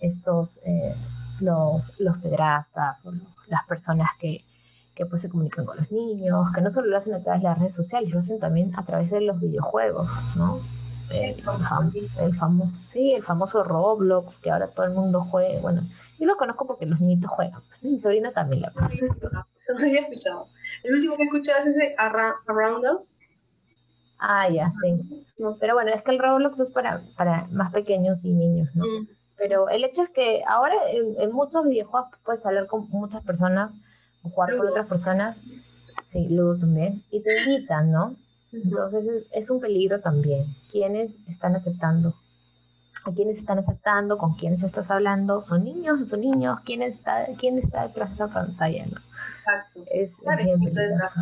estos, 0.00 0.60
los, 1.40 2.00
los 2.00 2.16
pedrastas, 2.18 2.96
las 3.48 3.66
personas 3.66 4.10
que 4.18 4.44
que 5.00 5.06
pues 5.06 5.22
se 5.22 5.30
comunican 5.30 5.64
con 5.64 5.78
los 5.78 5.90
niños, 5.90 6.48
que 6.54 6.60
no 6.60 6.70
solo 6.70 6.88
lo 6.88 6.98
hacen 6.98 7.14
a 7.14 7.20
través 7.20 7.40
de 7.40 7.48
las 7.48 7.58
redes 7.58 7.74
sociales, 7.74 8.10
lo 8.10 8.20
hacen 8.20 8.38
también 8.38 8.70
a 8.76 8.84
través 8.84 9.10
de 9.10 9.22
los 9.22 9.40
videojuegos, 9.40 10.36
¿no? 10.36 10.58
El, 11.10 11.34
famoso, 11.34 12.70
sí, 12.86 13.14
el 13.14 13.22
famoso 13.22 13.64
Roblox, 13.64 14.36
que 14.36 14.50
ahora 14.50 14.68
todo 14.68 14.84
el 14.84 14.92
mundo 14.92 15.24
juega, 15.24 15.58
bueno, 15.62 15.80
yo 16.18 16.26
lo 16.26 16.36
conozco 16.36 16.66
porque 16.66 16.84
los 16.84 17.00
niñitos 17.00 17.30
juegan, 17.30 17.62
mi 17.80 17.98
sobrina 17.98 18.30
también 18.30 18.60
la 18.60 18.68
Eso 18.68 19.72
no 19.72 19.78
había 19.78 20.02
escuchado. 20.02 20.48
El 20.84 20.96
último 20.96 21.16
que 21.16 21.22
he 21.22 21.26
escuchado 21.26 21.60
es 21.60 21.66
ese 21.68 21.94
Around 21.96 22.84
Us. 22.94 23.20
Ah, 24.20 24.48
ya, 24.48 24.72
sí. 24.82 25.24
No 25.38 25.52
Pero 25.58 25.74
bueno, 25.74 25.92
es 25.92 26.02
que 26.02 26.10
el 26.10 26.18
Roblox 26.18 26.60
es 26.60 26.70
para, 26.72 27.00
para 27.16 27.46
más 27.50 27.72
pequeños 27.72 28.18
y 28.22 28.32
niños, 28.32 28.68
¿no? 28.74 28.84
Mm. 28.84 29.08
Pero 29.38 29.70
el 29.70 29.84
hecho 29.84 30.02
es 30.02 30.10
que 30.10 30.42
ahora 30.46 30.74
en, 30.92 31.18
en, 31.18 31.32
muchos 31.32 31.64
videojuegos 31.64 32.10
puedes 32.24 32.44
hablar 32.44 32.66
con 32.66 32.86
muchas 32.90 33.24
personas 33.24 33.70
o 34.22 34.28
jugar 34.28 34.54
con 34.54 34.68
otras 34.68 34.86
personas, 34.86 35.38
sí, 36.12 36.28
luego 36.28 36.56
también, 36.56 37.02
y 37.10 37.22
te 37.22 37.40
invitan, 37.40 37.90
¿no? 37.90 38.14
Entonces 38.52 39.26
es, 39.32 39.50
un 39.50 39.60
peligro 39.60 40.00
también. 40.00 40.44
¿Quiénes 40.70 41.12
están 41.28 41.54
aceptando? 41.54 42.14
¿A 43.04 43.12
quiénes 43.12 43.38
están 43.38 43.58
aceptando? 43.58 44.18
¿Con 44.18 44.34
quiénes 44.34 44.62
estás 44.62 44.90
hablando? 44.90 45.40
¿Son 45.42 45.64
niños? 45.64 46.00
¿No 46.00 46.06
son 46.06 46.20
niños? 46.20 46.58
¿Quién 46.64 46.82
está, 46.82 47.26
quién 47.38 47.58
está 47.58 47.86
detrás 47.86 48.10
de 48.10 48.14
esa 48.16 48.28
pantalla? 48.28 48.84
¿no? 48.86 48.98
Exacto. 49.38 49.80
Es, 49.92 50.10
bien 50.44 50.60
peligroso. 50.60 51.20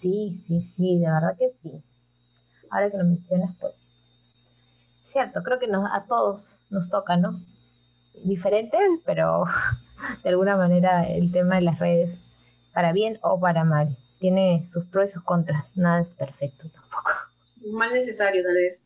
Sí, 0.00 0.44
sí, 0.46 0.70
sí, 0.76 0.98
de 0.98 1.10
verdad 1.10 1.36
que 1.38 1.50
sí. 1.62 1.82
Ahora 2.70 2.90
que 2.90 2.98
lo 2.98 3.04
mencionas, 3.04 3.54
pues. 3.60 3.74
Cierto, 5.12 5.42
creo 5.42 5.58
que 5.58 5.68
nos, 5.68 5.90
a 5.92 6.04
todos 6.06 6.56
nos 6.70 6.90
toca, 6.90 7.16
¿no? 7.16 7.38
diferentes, 8.22 8.80
pero 9.04 9.44
de 10.22 10.28
alguna 10.28 10.56
manera 10.56 11.08
el 11.08 11.32
tema 11.32 11.56
de 11.56 11.62
las 11.62 11.78
redes, 11.78 12.18
para 12.72 12.92
bien 12.92 13.18
o 13.22 13.38
para 13.38 13.64
mal, 13.64 13.96
tiene 14.20 14.68
sus 14.72 14.84
pros 14.86 15.10
y 15.10 15.12
sus 15.12 15.22
contras, 15.22 15.64
nada 15.76 16.02
es 16.02 16.08
perfecto 16.08 16.68
tampoco. 16.72 17.10
Mal 17.72 17.92
necesario 17.92 18.42
tal 18.42 18.54
vez. 18.54 18.84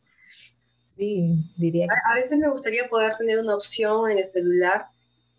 Sí, 0.96 1.34
diría 1.56 1.86
que... 1.86 2.12
a, 2.12 2.14
veces 2.14 2.38
me 2.38 2.48
gustaría 2.48 2.88
poder 2.88 3.16
tener 3.16 3.38
una 3.38 3.54
opción 3.54 4.10
en 4.10 4.18
el 4.18 4.24
celular 4.24 4.86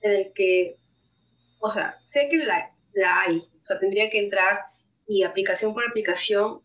en 0.02 0.12
el 0.13 0.34
que, 0.34 0.78
o 1.60 1.69
sea, 1.69 1.97
sé 2.02 2.30
que 2.30 2.38
la, 2.38 2.71
la 2.93 3.21
hay, 3.21 3.39
o 3.62 3.65
sea, 3.65 3.78
tendría 3.78 4.10
que 4.10 4.19
entrar 4.19 4.62
y 5.06 5.23
aplicación 5.23 5.73
por 5.73 5.86
aplicación 5.86 6.62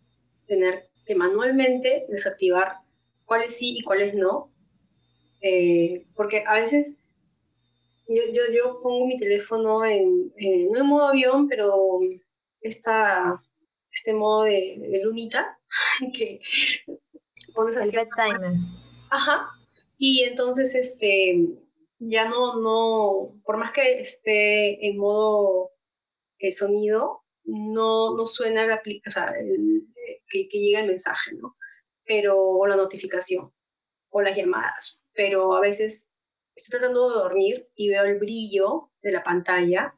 tener 0.46 0.86
que 1.06 1.14
manualmente 1.14 2.06
desactivar 2.08 2.78
cuáles 3.24 3.56
sí 3.56 3.78
y 3.78 3.82
cuáles 3.82 4.14
no, 4.14 4.50
eh, 5.40 6.06
porque 6.14 6.44
a 6.46 6.54
veces 6.54 6.96
yo, 8.08 8.22
yo, 8.32 8.42
yo, 8.52 8.80
pongo 8.82 9.06
mi 9.06 9.18
teléfono 9.18 9.84
en, 9.84 10.32
no 10.70 10.78
en 10.78 10.86
modo 10.86 11.08
avión, 11.08 11.48
pero 11.48 12.00
esta, 12.60 13.42
este 13.92 14.12
modo 14.12 14.44
de, 14.44 15.00
lunita, 15.02 15.58
que 16.16 16.40
pones 17.54 17.76
así. 17.76 17.96
El 17.96 18.06
bedtime. 18.06 18.58
Ajá. 19.10 19.50
Y 19.98 20.22
entonces, 20.22 20.74
este, 20.74 21.46
ya 21.98 22.28
no, 22.28 22.60
no, 22.60 23.32
por 23.44 23.56
más 23.56 23.72
que 23.72 24.00
esté 24.00 24.86
en 24.86 24.98
modo 24.98 25.70
el 26.38 26.52
sonido, 26.52 27.20
no, 27.44 28.16
no 28.16 28.26
suena 28.26 28.66
la, 28.66 28.82
o 29.06 29.10
sea, 29.10 29.32
que, 30.28 30.48
que 30.48 30.58
llega 30.58 30.80
el 30.80 30.86
mensaje, 30.86 31.32
¿no? 31.34 31.56
Pero, 32.04 32.38
o 32.38 32.66
la 32.66 32.76
notificación, 32.76 33.50
o 34.10 34.22
las 34.22 34.36
llamadas. 34.36 35.02
Pero 35.14 35.54
a 35.54 35.60
veces 35.60 36.06
estoy 36.54 36.78
tratando 36.78 37.08
de 37.08 37.16
dormir 37.16 37.66
y 37.74 37.90
veo 37.90 38.04
el 38.04 38.18
brillo 38.18 38.90
de 39.02 39.12
la 39.12 39.22
pantalla 39.22 39.94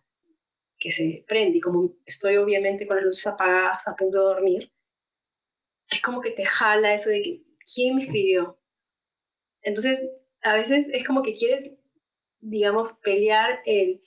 que 0.79 0.93
se 0.93 1.25
prende 1.27 1.59
y 1.59 1.61
como 1.61 1.91
estoy 2.05 2.37
obviamente 2.37 2.87
con 2.87 2.97
las 2.97 3.05
luces 3.05 3.27
apagadas 3.27 3.87
a 3.89 3.97
punto 3.97 4.19
de 4.19 4.35
dormir, 4.35 4.71
es 5.91 6.03
como 6.03 6.21
que 6.21 6.31
te 6.31 6.45
jala 6.45 6.95
eso 6.95 7.11
de 7.11 7.23
que, 7.23 7.41
¿quién 7.75 7.97
me 7.97 8.03
escribió? 8.03 8.59
Entonces, 9.63 10.01
a 10.43 10.55
veces 10.55 10.87
es 10.93 11.05
como 11.07 11.23
que 11.23 11.35
quieres, 11.35 11.73
digamos, 12.41 12.93
pelear 13.03 13.61
el, 13.65 14.01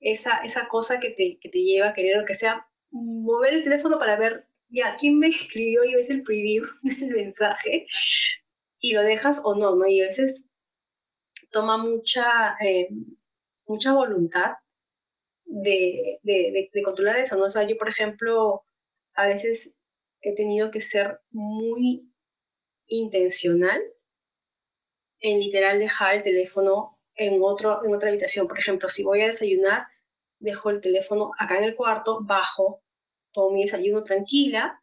esa, 0.00 0.38
esa 0.38 0.68
cosa 0.68 1.00
que 1.00 1.10
te, 1.10 1.38
que 1.40 1.48
te 1.48 1.62
lleva 1.62 1.88
a 1.88 1.94
querer, 1.94 2.18
o 2.18 2.24
que 2.24 2.34
sea, 2.34 2.66
mover 2.90 3.54
el 3.54 3.62
teléfono 3.62 3.98
para 3.98 4.16
ver, 4.16 4.44
ya, 4.72 4.96
¿quién 4.98 5.18
me 5.18 5.28
escribió? 5.28 5.84
Y 5.84 5.94
ves 5.94 6.10
el 6.10 6.22
preview 6.22 6.64
del 6.82 7.10
mensaje 7.10 7.86
y 8.80 8.92
lo 8.94 9.02
dejas 9.02 9.40
o 9.44 9.54
no, 9.54 9.76
¿no? 9.76 9.86
Y 9.86 10.00
a 10.00 10.06
veces 10.06 10.42
toma 11.50 11.76
mucha, 11.76 12.56
eh, 12.60 12.88
mucha 13.66 13.92
voluntad 13.92 14.52
de, 15.44 16.18
de, 16.22 16.68
de, 16.72 16.82
controlar 16.82 17.18
eso, 17.18 17.36
¿no? 17.36 17.44
O 17.44 17.50
sea, 17.50 17.62
yo, 17.68 17.76
por 17.76 17.88
ejemplo, 17.88 18.62
a 19.14 19.26
veces 19.26 19.74
he 20.22 20.34
tenido 20.34 20.70
que 20.70 20.80
ser 20.80 21.18
muy 21.30 22.10
intencional 22.86 23.80
en 25.20 25.40
literal 25.40 25.78
dejar 25.78 26.16
el 26.16 26.22
teléfono 26.22 26.98
en, 27.14 27.40
otro, 27.42 27.84
en 27.84 27.94
otra 27.94 28.08
habitación. 28.08 28.48
Por 28.48 28.58
ejemplo, 28.58 28.88
si 28.88 29.04
voy 29.04 29.20
a 29.22 29.26
desayunar, 29.26 29.86
dejo 30.40 30.70
el 30.70 30.80
teléfono 30.80 31.32
acá 31.38 31.58
en 31.58 31.64
el 31.64 31.76
cuarto, 31.76 32.20
bajo, 32.22 32.81
tomo 33.32 33.50
mi 33.50 33.62
desayuno 33.62 34.04
tranquila 34.04 34.80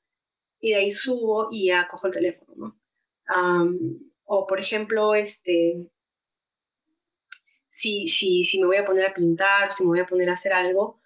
y 0.59 0.71
de 0.71 0.75
ahí 0.75 0.91
subo 0.91 1.47
y 1.51 1.67
ya 1.67 1.87
cojo 1.87 2.07
el 2.07 2.13
teléfono, 2.13 2.53
¿no? 2.55 2.75
o 4.25 4.47
por 4.47 4.59
ejemplo, 4.59 5.15
este, 5.15 5.87
si, 7.69 8.07
si, 8.07 8.43
si 8.43 8.59
me 8.59 8.67
voy 8.67 8.77
a 8.77 8.85
poner 8.85 9.05
a 9.05 9.13
pintar, 9.13 9.71
si 9.71 9.83
me 9.83 9.89
voy 9.89 9.99
a 9.99 10.05
poner 10.05 10.29
a 10.29 10.33
hacer 10.33 10.53
algo, 10.53 10.99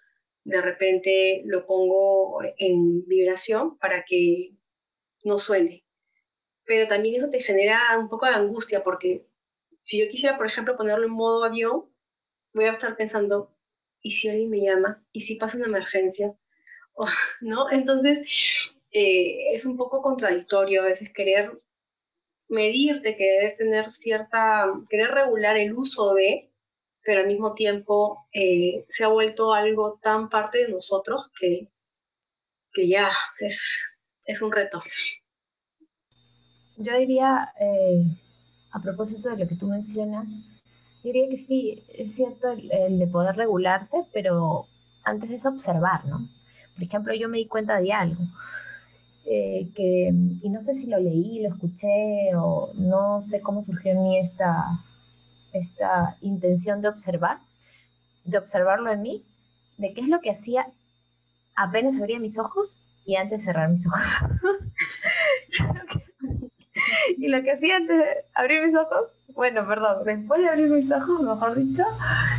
de 0.44 0.60
repente 0.60 1.42
lo 1.46 1.66
pongo 1.66 2.40
en 2.58 3.06
vibración 3.06 3.78
para 3.78 4.04
que 4.04 4.50
no 5.24 5.38
suene. 5.38 5.84
Pero 6.66 6.88
también 6.88 7.16
eso 7.16 7.30
te 7.30 7.40
genera 7.40 7.98
un 7.98 8.08
poco 8.08 8.26
de 8.26 8.32
angustia 8.32 8.82
porque 8.82 9.26
si 9.84 10.00
yo 10.00 10.08
quisiera, 10.08 10.36
por 10.36 10.46
ejemplo, 10.46 10.76
ponerlo 10.76 11.06
en 11.06 11.12
modo 11.12 11.44
avión, 11.44 11.84
voy 12.54 12.64
a 12.64 12.72
estar 12.72 12.96
pensando, 12.96 13.50
¿y 14.02 14.12
si 14.12 14.28
alguien 14.28 14.50
me 14.50 14.60
llama? 14.60 15.02
¿Y 15.12 15.20
si 15.22 15.36
pasa 15.36 15.58
una 15.58 15.66
emergencia? 15.66 16.34
¿No? 17.40 17.70
Entonces, 17.70 18.20
eh, 18.92 19.52
es 19.52 19.66
un 19.66 19.76
poco 19.76 20.02
contradictorio 20.02 20.82
a 20.82 20.86
veces 20.86 21.10
querer 21.12 21.50
medirte, 22.48 23.16
querer 23.16 23.56
tener 23.56 23.90
cierta, 23.90 24.72
querer 24.88 25.10
regular 25.10 25.56
el 25.56 25.74
uso 25.74 26.14
de, 26.14 26.48
pero 27.04 27.20
al 27.20 27.26
mismo 27.26 27.54
tiempo 27.54 28.26
eh, 28.32 28.84
se 28.88 29.04
ha 29.04 29.08
vuelto 29.08 29.52
algo 29.52 29.98
tan 30.02 30.28
parte 30.28 30.58
de 30.58 30.68
nosotros 30.68 31.30
que, 31.38 31.68
que 32.72 32.88
ya 32.88 33.10
es, 33.40 33.88
es 34.24 34.42
un 34.42 34.52
reto. 34.52 34.82
Yo 36.76 36.96
diría, 36.98 37.52
eh, 37.60 38.02
a 38.72 38.80
propósito 38.80 39.30
de 39.30 39.38
lo 39.38 39.48
que 39.48 39.54
tú 39.54 39.66
mencionas, 39.66 40.26
yo 41.04 41.12
diría 41.12 41.28
que 41.28 41.44
sí, 41.46 41.82
es 41.96 42.14
cierto 42.14 42.52
el, 42.52 42.98
de 42.98 43.06
poder 43.06 43.36
regularse, 43.36 43.98
pero 44.12 44.66
antes 45.04 45.30
es 45.30 45.44
observar, 45.44 46.04
¿no? 46.06 46.26
Por 46.74 46.82
ejemplo, 46.82 47.14
yo 47.14 47.28
me 47.28 47.38
di 47.38 47.46
cuenta 47.46 47.80
de 47.80 47.92
algo, 47.92 48.22
eh, 49.26 49.68
que, 49.74 50.12
y 50.42 50.48
no 50.50 50.62
sé 50.64 50.74
si 50.74 50.86
lo 50.86 50.98
leí, 50.98 51.40
lo 51.40 51.48
escuché, 51.48 52.34
o 52.36 52.70
no 52.74 53.22
sé 53.30 53.40
cómo 53.40 53.62
surgió 53.62 53.92
en 53.92 54.02
mí 54.02 54.18
esta, 54.18 54.66
esta 55.52 56.16
intención 56.20 56.82
de 56.82 56.88
observar, 56.88 57.38
de 58.24 58.38
observarlo 58.38 58.92
en 58.92 59.02
mí, 59.02 59.22
de 59.78 59.94
qué 59.94 60.02
es 60.02 60.08
lo 60.08 60.20
que 60.20 60.30
hacía 60.30 60.66
apenas 61.56 62.00
abría 62.00 62.18
mis 62.18 62.38
ojos 62.38 62.78
y 63.04 63.16
antes 63.16 63.40
de 63.40 63.44
cerrar 63.44 63.70
mis 63.70 63.86
ojos. 63.86 64.00
y 67.16 67.28
lo 67.28 67.42
que 67.42 67.52
hacía 67.52 67.76
antes 67.76 67.96
de 67.96 68.04
abrir 68.34 68.66
mis 68.66 68.76
ojos, 68.76 69.10
bueno, 69.28 69.66
perdón, 69.66 70.04
después 70.04 70.40
de 70.40 70.48
abrir 70.48 70.70
mis 70.70 70.90
ojos, 70.90 71.22
mejor 71.22 71.56
dicho, 71.56 71.84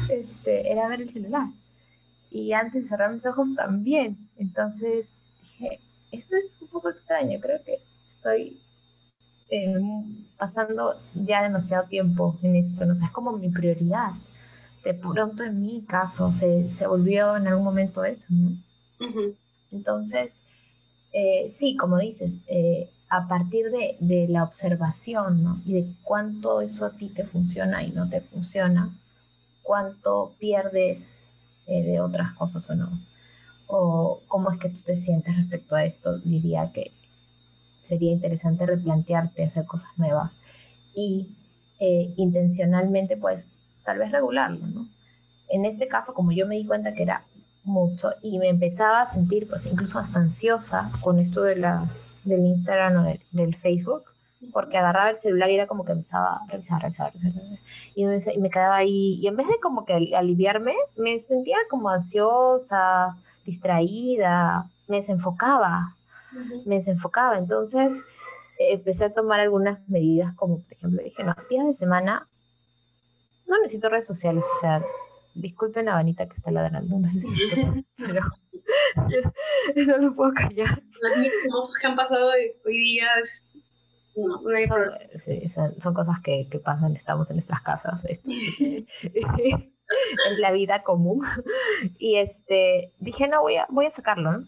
este, 0.10 0.72
era 0.72 0.88
ver 0.88 1.02
el 1.02 1.14
celular. 1.14 1.48
Y 2.36 2.52
antes 2.52 2.84
de 2.84 2.90
cerrar 2.90 3.14
mis 3.14 3.26
ojos 3.26 3.48
también. 3.56 4.18
Entonces 4.36 5.08
dije, 5.42 5.80
esto 6.12 6.36
es 6.36 6.62
un 6.62 6.68
poco 6.68 6.90
extraño, 6.90 7.40
creo 7.40 7.64
que 7.64 7.78
estoy 8.18 8.60
eh, 9.50 9.80
pasando 10.38 10.96
ya 11.14 11.44
demasiado 11.44 11.88
tiempo 11.88 12.38
en 12.44 12.58
esto, 12.58 12.86
¿no? 12.86 13.06
es 13.06 13.12
como 13.12 13.32
mi 13.38 13.50
prioridad. 13.50 14.10
De 14.84 14.94
pronto 14.94 15.44
en 15.44 15.62
mi 15.62 15.86
caso 15.86 16.30
se, 16.34 16.70
se 16.72 16.86
volvió 16.88 17.38
en 17.38 17.48
algún 17.48 17.64
momento 17.64 18.04
eso, 18.04 18.26
¿no? 18.28 18.52
Entonces, 19.72 20.32
eh, 21.14 21.56
sí, 21.58 21.78
como 21.78 21.98
dices, 22.00 22.32
eh, 22.50 22.90
a 23.10 23.30
partir 23.30 23.72
de, 23.72 23.96
de, 24.02 24.28
la 24.28 24.44
observación, 24.44 25.42
¿no? 25.42 25.62
Y 25.66 25.74
de 25.74 25.88
cuánto 26.04 26.60
eso 26.60 26.86
a 26.86 26.92
ti 26.92 27.08
te 27.08 27.24
funciona 27.24 27.82
y 27.82 27.92
no 27.92 28.10
te 28.10 28.20
funciona, 28.20 28.90
cuánto 29.64 30.34
pierdes 30.38 31.15
de 31.74 32.02
otras 32.02 32.34
cosas 32.34 32.70
o 32.70 32.76
no, 32.76 32.90
o 33.68 34.20
cómo 34.28 34.52
es 34.52 34.60
que 34.60 34.70
tú 34.70 34.80
te 34.86 34.96
sientes 34.98 35.36
respecto 35.36 35.76
a 35.76 35.86
esto, 35.86 36.18
diría 36.20 36.72
que 36.74 36.92
sería 37.84 38.12
interesante 38.12 38.66
replantearte 38.66 39.46
hacer 39.46 39.66
cosas 39.66 39.90
nuevas 39.98 40.32
y 40.94 41.28
eh, 41.80 42.14
intencionalmente 42.16 43.18
pues 43.18 43.46
tal 43.84 44.00
vez 44.00 44.12
regularlo, 44.12 44.66
¿no? 44.68 44.88
En 45.50 45.66
este 45.66 45.88
caso, 45.88 46.14
como 46.14 46.32
yo 46.32 46.48
me 46.48 46.56
di 46.56 46.66
cuenta 46.66 46.94
que 46.94 47.04
era 47.04 47.24
mucho 47.64 48.12
y 48.22 48.40
me 48.40 48.50
empezaba 48.50 49.02
a 49.04 49.14
sentir 49.14 49.48
pues 49.48 49.66
incluso 49.66 50.00
hasta 50.00 50.20
ansiosa 50.20 50.90
con 51.02 51.20
esto 51.20 51.44
de 51.44 51.58
la, 51.58 51.88
del 52.24 52.46
Instagram 52.46 53.06
o 53.06 53.14
del, 53.32 53.56
Facebook, 53.58 54.04
porque 54.52 54.78
agarraba 54.78 55.12
el 55.12 55.20
celular 55.20 55.50
y 55.50 55.56
era 55.56 55.68
como 55.68 55.86
que 55.86 55.94
empezaba 55.94 56.36
a 56.36 56.48
revisar, 56.52 56.82
revisar, 56.82 57.14
revisar, 57.14 57.44
y 57.96 58.06
me, 58.06 58.24
y 58.34 58.40
me 58.40 58.50
quedaba 58.50 58.78
ahí, 58.78 59.20
y 59.22 59.28
en 59.28 59.36
vez 59.36 59.48
de 59.48 59.60
como 59.60 59.86
que 59.86 60.16
aliviarme, 60.16 60.76
me 60.98 61.22
sentía 61.22 61.58
como 61.70 61.90
ansiosa, 61.90 63.16
distraída, 63.46 64.66
me 64.88 65.02
desenfocaba, 65.02 65.96
me 66.66 66.80
desenfocaba. 66.80 67.38
Entonces 67.38 67.92
eh, 68.60 68.74
empecé 68.74 69.06
a 69.06 69.14
tomar 69.14 69.40
algunas 69.40 69.88
medidas, 69.90 70.36
como 70.36 70.62
por 70.62 70.74
ejemplo 70.74 71.04
dije, 71.04 71.24
no, 71.24 71.36
días 71.50 71.68
de 71.68 71.74
semana 71.74 72.28
no 73.48 73.60
necesito 73.60 73.90
redes 73.90 74.08
sociales, 74.08 74.44
o 74.58 74.60
sea, 74.60 74.84
disculpen 75.36 75.88
a 75.90 75.96
Vanita 75.96 76.28
que 76.28 76.36
está 76.36 76.52
ladrando, 76.52 76.98
no 76.98 77.10
sé 77.10 77.20
si 77.20 77.28
pero 77.98 78.22
no 79.76 79.98
lo 79.98 80.16
puedo 80.16 80.34
callar. 80.34 80.82
Las 81.02 81.18
mismas 81.18 81.74
que 81.80 81.88
han 81.88 81.96
pasado 81.96 82.32
hoy 82.66 82.78
día 82.78 83.08
no, 84.16 84.42
no 84.42 84.56
hay 84.56 84.68
son, 84.68 84.90
sí, 85.26 85.52
son, 85.82 85.94
cosas 85.94 86.20
que, 86.24 86.48
que, 86.50 86.60
pasan, 86.60 86.96
estamos 86.96 87.30
en 87.30 87.38
nuestras 87.38 87.62
casas. 87.62 88.02
es 88.24 88.86
la 90.40 90.52
vida 90.52 90.84
común. 90.84 91.26
Y 92.00 92.16
este 92.16 92.92
dije, 93.00 93.28
no, 93.28 93.42
voy 93.42 93.58
a, 93.58 93.68
voy 93.70 93.86
a 93.86 93.92
sacarlo, 93.92 94.32
¿no? 94.32 94.48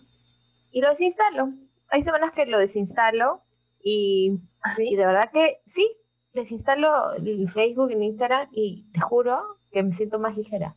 Y 0.71 0.82
lo 0.82 0.89
desinstalo 0.89 1.53
hay 1.89 2.03
semanas 2.03 2.34
que 2.34 2.45
lo 2.45 2.60
desinstalo 2.60 3.41
y, 3.84 4.39
¿Ah, 4.62 4.71
y 4.77 4.95
de 4.95 5.06
verdad 5.06 5.30
que 5.32 5.58
sí, 5.73 5.89
desinstalo 6.34 7.13
el 7.13 7.49
Facebook, 7.51 7.91
el 7.91 8.03
Instagram 8.03 8.47
y 8.51 8.86
te 8.93 8.99
juro 9.01 9.41
que 9.71 9.84
me 9.84 9.95
siento 9.95 10.19
más 10.19 10.36
ligera. 10.38 10.75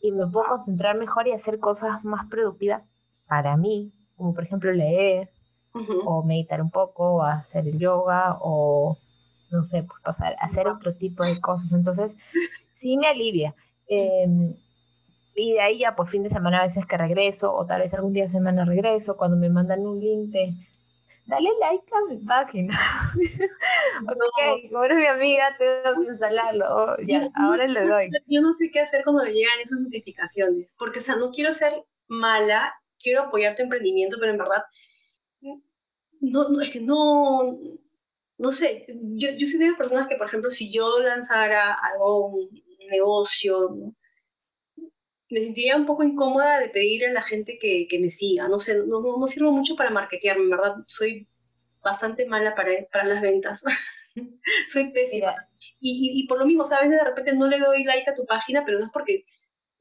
Y 0.00 0.12
me 0.12 0.26
puedo 0.26 0.48
concentrar 0.48 0.98
mejor 0.98 1.26
y 1.26 1.32
hacer 1.32 1.58
cosas 1.58 2.04
más 2.04 2.26
productivas 2.28 2.82
para 3.26 3.56
mí, 3.56 3.92
como 4.16 4.34
por 4.34 4.44
ejemplo 4.44 4.70
leer, 4.72 5.30
o 6.04 6.22
meditar 6.22 6.62
un 6.62 6.70
poco, 6.70 7.16
o 7.16 7.22
hacer 7.22 7.66
el 7.66 7.78
yoga, 7.78 8.36
o 8.40 8.96
no 9.50 9.64
sé, 9.64 9.82
pues 9.82 10.00
pasar, 10.02 10.36
hacer 10.40 10.68
otro 10.68 10.94
tipo 10.94 11.24
de 11.24 11.40
cosas. 11.40 11.70
Entonces, 11.72 12.12
sí 12.80 12.96
me 12.96 13.08
alivia. 13.08 13.54
Em, 13.88 14.54
y 15.36 15.52
de 15.52 15.60
ahí 15.60 15.78
ya, 15.78 15.96
pues 15.96 16.10
fin 16.10 16.22
de 16.22 16.30
semana 16.30 16.62
a 16.62 16.66
veces 16.66 16.86
que 16.86 16.96
regreso, 16.96 17.52
o 17.52 17.66
tal 17.66 17.80
vez 17.82 17.92
algún 17.92 18.12
día 18.12 18.26
de 18.26 18.32
semana 18.32 18.64
regreso, 18.64 19.16
cuando 19.16 19.36
me 19.36 19.48
mandan 19.48 19.86
un 19.86 20.00
link 20.00 20.30
de 20.30 20.54
dale 21.26 21.50
like 21.60 21.86
a 21.92 22.12
mi 22.12 22.18
página. 22.18 22.78
ok, 24.02 24.70
como 24.70 24.84
eres 24.84 24.98
mi 24.98 25.06
amiga, 25.06 25.56
tengo 25.58 26.02
que 26.02 26.10
instalarlo. 26.10 26.96
Ya, 27.06 27.28
ahora 27.34 27.66
le 27.66 27.86
doy. 27.86 28.10
Yo 28.26 28.42
no 28.42 28.52
sé 28.52 28.70
qué 28.70 28.80
hacer 28.80 29.04
cuando 29.04 29.24
me 29.24 29.32
llegan 29.32 29.60
esas 29.62 29.80
notificaciones, 29.80 30.68
porque, 30.78 30.98
o 30.98 31.02
sea, 31.02 31.16
no 31.16 31.30
quiero 31.30 31.52
ser 31.52 31.72
mala, 32.08 32.74
quiero 32.98 33.22
apoyar 33.22 33.56
tu 33.56 33.62
emprendimiento, 33.62 34.16
pero 34.20 34.32
en 34.32 34.38
verdad, 34.38 34.62
no, 36.20 36.48
no 36.48 36.60
es 36.60 36.70
que 36.70 36.80
no, 36.80 37.58
no 38.38 38.52
sé, 38.52 38.86
yo, 38.88 39.30
yo 39.36 39.46
soy 39.46 39.60
de 39.60 39.68
las 39.68 39.78
personas 39.78 40.08
que, 40.08 40.16
por 40.16 40.26
ejemplo, 40.26 40.50
si 40.50 40.72
yo 40.72 40.98
lanzara 41.00 41.74
algo, 41.74 42.28
un 42.28 42.50
negocio, 42.90 43.70
me 45.30 45.40
sentiría 45.42 45.76
un 45.76 45.86
poco 45.86 46.04
incómoda 46.04 46.60
de 46.60 46.68
pedir 46.68 47.06
a 47.06 47.12
la 47.12 47.22
gente 47.22 47.58
que, 47.58 47.86
que 47.88 47.98
me 47.98 48.10
siga. 48.10 48.48
No 48.48 48.60
sé, 48.60 48.78
no, 48.86 49.00
no, 49.00 49.26
sirvo 49.26 49.50
mucho 49.52 49.76
para 49.76 49.90
marketearme, 49.90 50.48
verdad. 50.48 50.76
Soy 50.86 51.26
bastante 51.82 52.26
mala 52.26 52.54
para, 52.54 52.70
para 52.92 53.04
las 53.04 53.20
ventas. 53.20 53.62
Soy 54.68 54.90
pésima. 54.90 55.34
Y, 55.80 56.20
y, 56.20 56.26
por 56.26 56.38
lo 56.38 56.46
mismo, 56.46 56.64
¿sabes? 56.64 56.90
De 56.90 57.02
repente 57.02 57.34
no 57.34 57.46
le 57.46 57.58
doy 57.58 57.84
like 57.84 58.08
a 58.08 58.14
tu 58.14 58.24
página, 58.26 58.64
pero 58.64 58.78
no 58.78 58.86
es 58.86 58.92
porque 58.92 59.24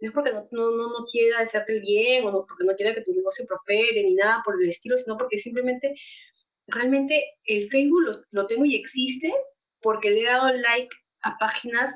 no 0.03 0.09
es 0.09 0.13
porque 0.13 0.33
no, 0.33 0.71
no, 0.71 0.89
no, 0.89 1.05
quiera 1.09 1.39
desearte 1.39 1.71
el 1.71 1.79
bien 1.79 2.25
o 2.25 2.31
no, 2.31 2.45
porque 2.45 2.65
no 2.65 2.75
quiera 2.75 2.93
que 2.93 3.01
tu 3.01 3.13
negocio 3.13 3.45
prospere 3.47 4.03
ni 4.03 4.15
nada 4.15 4.41
por 4.43 4.61
el 4.61 4.67
estilo, 4.67 4.97
sino 4.97 5.17
porque 5.17 5.37
simplemente, 5.37 5.95
realmente 6.67 7.23
el 7.45 7.69
Facebook 7.69 8.01
lo, 8.01 8.19
lo 8.31 8.45
tengo 8.45 8.65
y 8.65 8.75
existe 8.75 9.33
porque 9.81 10.11
le 10.11 10.21
he 10.21 10.25
dado 10.25 10.51
like 10.51 10.93
a 11.21 11.37
páginas 11.37 11.93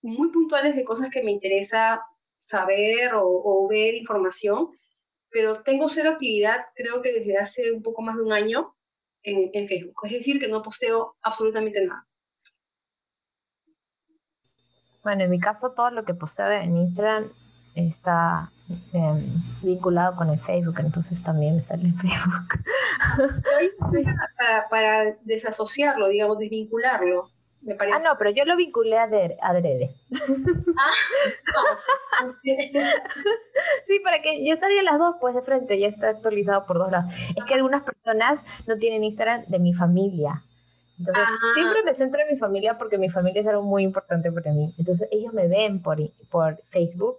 muy 0.00 0.30
puntuales 0.30 0.76
de 0.76 0.84
cosas 0.84 1.10
que 1.10 1.24
me 1.24 1.32
interesa 1.32 2.00
saber 2.42 3.10
o, 3.14 3.66
ver 3.68 3.96
información, 3.96 4.68
pero 5.30 5.60
tengo 5.64 5.88
cero 5.88 6.10
actividad, 6.10 6.66
creo 6.76 7.02
que 7.02 7.12
desde 7.12 7.36
hace 7.36 7.72
un 7.72 7.82
poco 7.82 8.00
más 8.02 8.14
de 8.14 8.22
un 8.22 8.32
año 8.32 8.72
en, 9.24 9.66
Facebook. 9.66 10.02
Es 10.04 10.12
decir, 10.12 10.38
que 10.38 10.46
no 10.46 10.62
posteo 10.62 11.16
absolutamente 11.20 11.84
nada. 11.84 12.06
Bueno, 15.02 15.24
en 15.24 15.30
mi 15.30 15.40
caso 15.40 15.72
todo 15.72 15.90
lo 15.90 16.04
que 16.04 16.14
posteo 16.14 16.48
en 16.52 16.76
Instagram 16.76 17.30
está 17.74 18.50
em, 18.92 19.24
vinculado 19.62 20.16
con 20.16 20.30
el 20.30 20.38
Facebook, 20.38 20.80
entonces 20.80 21.22
también 21.22 21.56
me 21.56 21.62
sale 21.62 21.84
en 21.84 21.96
Facebook. 21.98 22.64
para, 24.36 24.68
para 24.68 25.16
desasociarlo, 25.24 26.08
digamos, 26.08 26.38
desvincularlo. 26.38 27.30
Ah, 27.92 27.98
no, 28.02 28.16
pero 28.16 28.30
yo 28.30 28.46
lo 28.46 28.56
vinculé 28.56 28.98
a 28.98 29.02
adrede. 29.02 29.90
Ah, 30.78 32.32
sí, 32.42 34.00
para 34.02 34.22
que 34.22 34.44
yo 34.44 34.54
estaría 34.54 34.82
las 34.82 34.98
dos, 34.98 35.16
pues 35.20 35.34
de 35.34 35.42
frente, 35.42 35.78
ya 35.78 35.88
está 35.88 36.08
actualizado 36.10 36.64
por 36.66 36.78
dos 36.78 36.90
lados. 36.90 37.12
Es 37.36 37.44
que 37.44 37.54
algunas 37.54 37.82
personas 37.82 38.40
no 38.66 38.76
tienen 38.76 39.04
Instagram 39.04 39.44
de 39.46 39.58
mi 39.58 39.74
familia. 39.74 40.42
Entonces, 40.98 41.24
ah. 41.26 41.38
siempre 41.54 41.82
me 41.82 41.94
centro 41.94 42.20
en 42.20 42.34
mi 42.34 42.38
familia 42.38 42.78
porque 42.78 42.98
mi 42.98 43.10
familia 43.10 43.42
es 43.42 43.48
algo 43.48 43.62
muy 43.62 43.82
importante 43.82 44.32
para 44.32 44.52
mí. 44.52 44.72
Entonces, 44.78 45.08
ellos 45.10 45.32
me 45.34 45.48
ven 45.48 45.82
por, 45.82 45.98
por 46.30 46.58
Facebook. 46.70 47.18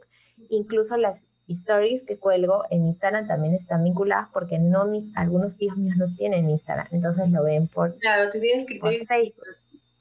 Incluso 0.51 0.97
las 0.97 1.19
stories 1.47 2.03
que 2.03 2.17
cuelgo 2.17 2.63
en 2.69 2.85
Instagram 2.87 3.27
también 3.27 3.55
están 3.55 3.83
vinculadas 3.83 4.29
porque 4.31 4.59
no 4.59 4.85
algunos 5.15 5.57
tíos 5.57 5.75
míos 5.77 5.97
no 5.97 6.05
tienen 6.15 6.49
Instagram. 6.49 6.87
Entonces, 6.91 7.31
lo 7.31 7.43
ven 7.43 7.67
por, 7.67 7.97
claro, 7.97 8.29
tú 8.29 8.39
tienes 8.39 8.67
Facebook. 8.67 9.45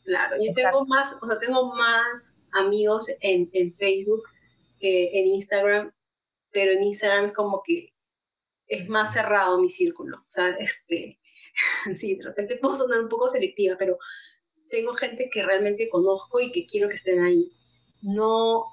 Claro, 0.05 0.37
yo 0.43 0.53
tengo 0.55 0.85
más, 0.87 1.15
o 1.21 1.27
sea, 1.27 1.39
tengo 1.39 1.75
más 1.75 2.35
amigos 2.53 3.11
en, 3.21 3.49
en 3.53 3.73
Facebook 3.75 4.23
que 4.81 5.21
en 5.21 5.29
Instagram, 5.29 5.93
pero 6.53 6.73
en 6.73 6.85
Instagram 6.85 7.27
es 7.27 7.35
como 7.35 7.63
que 7.65 7.93
es 8.67 8.89
más 8.89 9.13
cerrado 9.13 9.61
mi 9.61 9.69
círculo. 9.69 10.19
O 10.19 10.31
sea, 10.31 10.51
este, 10.51 11.19
sí, 11.95 12.17
de 12.17 12.25
repente 12.25 12.57
puedo 12.57 12.75
sonar 12.75 13.01
un 13.01 13.09
poco 13.09 13.29
selectiva, 13.29 13.77
pero 13.79 13.99
tengo 14.71 14.95
gente 14.95 15.29
que 15.33 15.43
realmente 15.43 15.89
conozco 15.89 16.41
y 16.41 16.53
que 16.53 16.67
quiero 16.67 16.89
que 16.89 16.95
estén 16.95 17.23
ahí. 17.23 17.53
No 18.03 18.65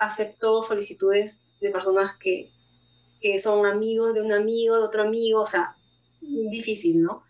acepto 0.00 0.62
solicitudes 0.62 1.44
de 1.60 1.70
personas 1.70 2.16
que, 2.18 2.50
que 3.20 3.38
son 3.38 3.64
amigos 3.66 4.14
de 4.14 4.22
un 4.22 4.32
amigo, 4.32 4.76
de 4.76 4.82
otro 4.82 5.04
amigo, 5.04 5.42
o 5.42 5.46
sea, 5.46 5.76
difícil, 6.20 7.02
¿no? 7.02 7.22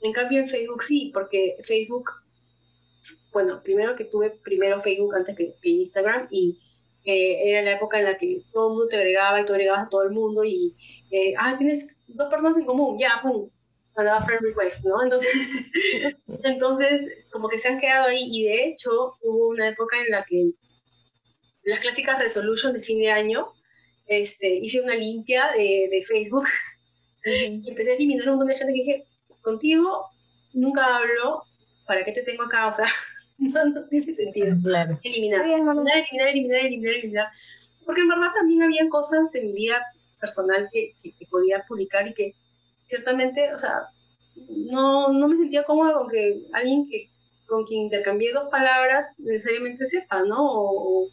En 0.00 0.12
cambio 0.12 0.40
en 0.40 0.48
Facebook 0.48 0.82
sí, 0.82 1.10
porque 1.12 1.56
Facebook 1.62 2.10
bueno, 3.32 3.60
primero 3.62 3.96
que 3.96 4.04
tuve 4.04 4.30
primero 4.30 4.80
Facebook 4.80 5.14
antes 5.14 5.36
que, 5.36 5.54
Instagram 5.62 6.28
y 6.30 6.58
eh, 7.04 7.50
era 7.50 7.62
la 7.62 7.72
época 7.72 7.98
en 7.98 8.04
la 8.04 8.18
que 8.18 8.42
todo 8.52 8.68
el 8.68 8.74
mundo 8.74 8.88
te 8.88 8.96
agregaba 8.96 9.40
y 9.40 9.44
tú 9.44 9.52
agregabas 9.52 9.86
a 9.86 9.88
todo 9.88 10.02
el 10.02 10.10
mundo 10.10 10.44
y, 10.44 10.74
eh, 11.10 11.34
ah, 11.38 11.56
tienes 11.58 11.88
dos 12.06 12.28
personas 12.28 12.56
en 12.58 12.64
común, 12.64 12.98
ya, 12.98 13.20
pum, 13.22 13.48
mandaba 13.96 14.24
friend 14.24 14.42
request, 14.42 14.84
¿no? 14.84 15.02
Entonces, 15.02 15.30
entonces, 16.44 17.26
como 17.30 17.48
que 17.48 17.58
se 17.58 17.68
han 17.68 17.80
quedado 17.80 18.06
ahí 18.08 18.28
y 18.30 18.44
de 18.44 18.66
hecho 18.66 19.14
hubo 19.22 19.48
una 19.48 19.68
época 19.68 19.96
en 19.98 20.10
la 20.10 20.24
que 20.24 20.50
las 21.64 21.80
clásicas 21.80 22.18
resolutions 22.18 22.74
de 22.74 22.80
fin 22.80 22.98
de 22.98 23.10
año, 23.10 23.48
este, 24.06 24.48
hice 24.56 24.80
una 24.80 24.94
limpia 24.94 25.50
de, 25.56 25.88
de 25.90 26.04
Facebook 26.06 26.46
y 27.24 27.68
empecé 27.68 27.92
a 27.92 27.94
eliminar 27.94 28.28
un 28.28 28.36
montón 28.36 28.48
de 28.48 28.56
gente 28.56 28.72
que 28.72 28.78
dije, 28.78 29.04
contigo 29.42 30.06
nunca 30.52 30.96
hablo, 30.96 31.44
¿para 31.86 32.04
qué 32.04 32.12
te 32.12 32.22
tengo 32.22 32.44
acá? 32.44 32.68
O 32.68 32.72
sea, 32.72 32.86
no, 33.38 33.84
tiene 33.88 34.14
sentido. 34.14 34.54
Claro. 34.62 35.00
Eliminar. 35.02 35.44
eliminar, 35.44 35.76
eliminar, 35.76 36.28
eliminar, 36.28 36.60
eliminar, 36.60 36.94
eliminar, 36.94 37.28
Porque 37.84 38.02
en 38.02 38.08
verdad 38.08 38.28
también 38.34 38.62
había 38.62 38.88
cosas 38.88 39.34
en 39.34 39.46
mi 39.48 39.52
vida 39.52 39.82
personal 40.20 40.68
que, 40.72 40.92
que, 41.02 41.26
podía 41.26 41.64
publicar 41.66 42.06
y 42.06 42.14
que 42.14 42.34
ciertamente, 42.84 43.52
o 43.52 43.58
sea, 43.58 43.88
no, 44.70 45.12
no 45.12 45.26
me 45.26 45.36
sentía 45.36 45.64
cómoda 45.64 45.94
con 45.94 46.08
que 46.08 46.42
alguien 46.52 46.88
que 46.88 47.08
con 47.46 47.64
quien 47.64 47.82
intercambié 47.82 48.32
dos 48.32 48.48
palabras 48.48 49.08
necesariamente 49.18 49.86
sepa, 49.86 50.22
¿no? 50.22 51.08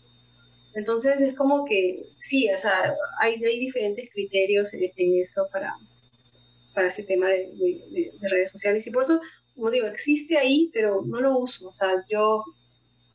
Entonces 0.80 1.22
es 1.22 1.36
como 1.36 1.66
que 1.66 2.04
sí, 2.18 2.50
o 2.52 2.58
sea, 2.58 2.94
hay, 3.20 3.44
hay 3.44 3.60
diferentes 3.60 4.10
criterios 4.12 4.74
en, 4.74 5.20
eso 5.22 5.48
para, 5.52 5.76
para 6.74 6.88
ese 6.88 7.04
tema 7.04 7.28
de, 7.28 7.52
de, 7.52 8.30
redes 8.30 8.52
sociales 8.52 8.86
y 8.88 8.92
por 8.92 9.04
eso 9.04 9.20
como 9.60 9.72
digo, 9.72 9.88
existe 9.88 10.38
ahí, 10.38 10.72
pero 10.74 11.02
no 11.06 11.20
lo 11.20 11.38
uso. 11.38 11.68
O 11.68 11.74
sea, 11.74 12.06
yo 12.10 12.46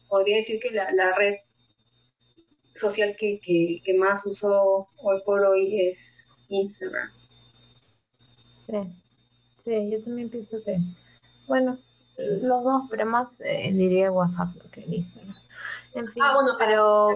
podría 0.09 0.37
decir 0.37 0.61
que 0.61 0.71
la, 0.71 1.17
red 1.17 1.37
social 2.75 3.17
que, 3.19 3.41
que, 3.41 3.95
más 3.95 4.27
uso 4.27 4.87
hoy 5.03 5.23
por 5.25 5.43
hoy 5.43 5.89
es 5.89 6.29
Instagram. 6.51 7.11
Sí, 8.67 8.77
sí, 9.65 9.91
yo 9.91 10.03
también 10.05 10.29
pienso 10.29 10.63
que, 10.63 10.77
bueno, 11.49 11.79
los 12.19 12.63
dos, 12.63 12.83
pero 12.91 13.07
más 13.07 13.29
eh, 13.41 13.73
diría 13.73 14.13
WhatsApp 14.13 14.55
que 14.71 14.83
Instagram. 14.83 15.35
ah, 16.21 16.35
bueno, 16.35 16.57
pero... 16.59 17.09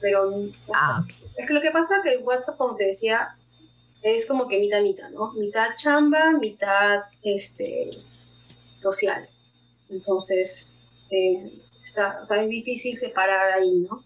pero 0.00 0.30
ah, 0.74 1.02
es 1.36 1.46
que 1.46 1.54
lo 1.54 1.60
que 1.60 1.70
pasa 1.70 1.96
es 1.98 2.02
que 2.02 2.18
WhatsApp, 2.18 2.56
como 2.56 2.76
te 2.76 2.84
decía, 2.84 3.34
es 4.02 4.26
como 4.26 4.46
que 4.46 4.58
mitad 4.58 4.82
mitad, 4.82 5.10
¿no? 5.10 5.32
Mitad 5.32 5.74
chamba, 5.76 6.32
mitad 6.32 7.02
este 7.22 7.90
social. 8.78 9.26
Entonces, 9.88 10.78
eh, 11.10 11.50
está, 11.82 12.18
está 12.22 12.36
difícil 12.42 12.98
separar 12.98 13.52
ahí, 13.52 13.86
¿no? 13.88 14.02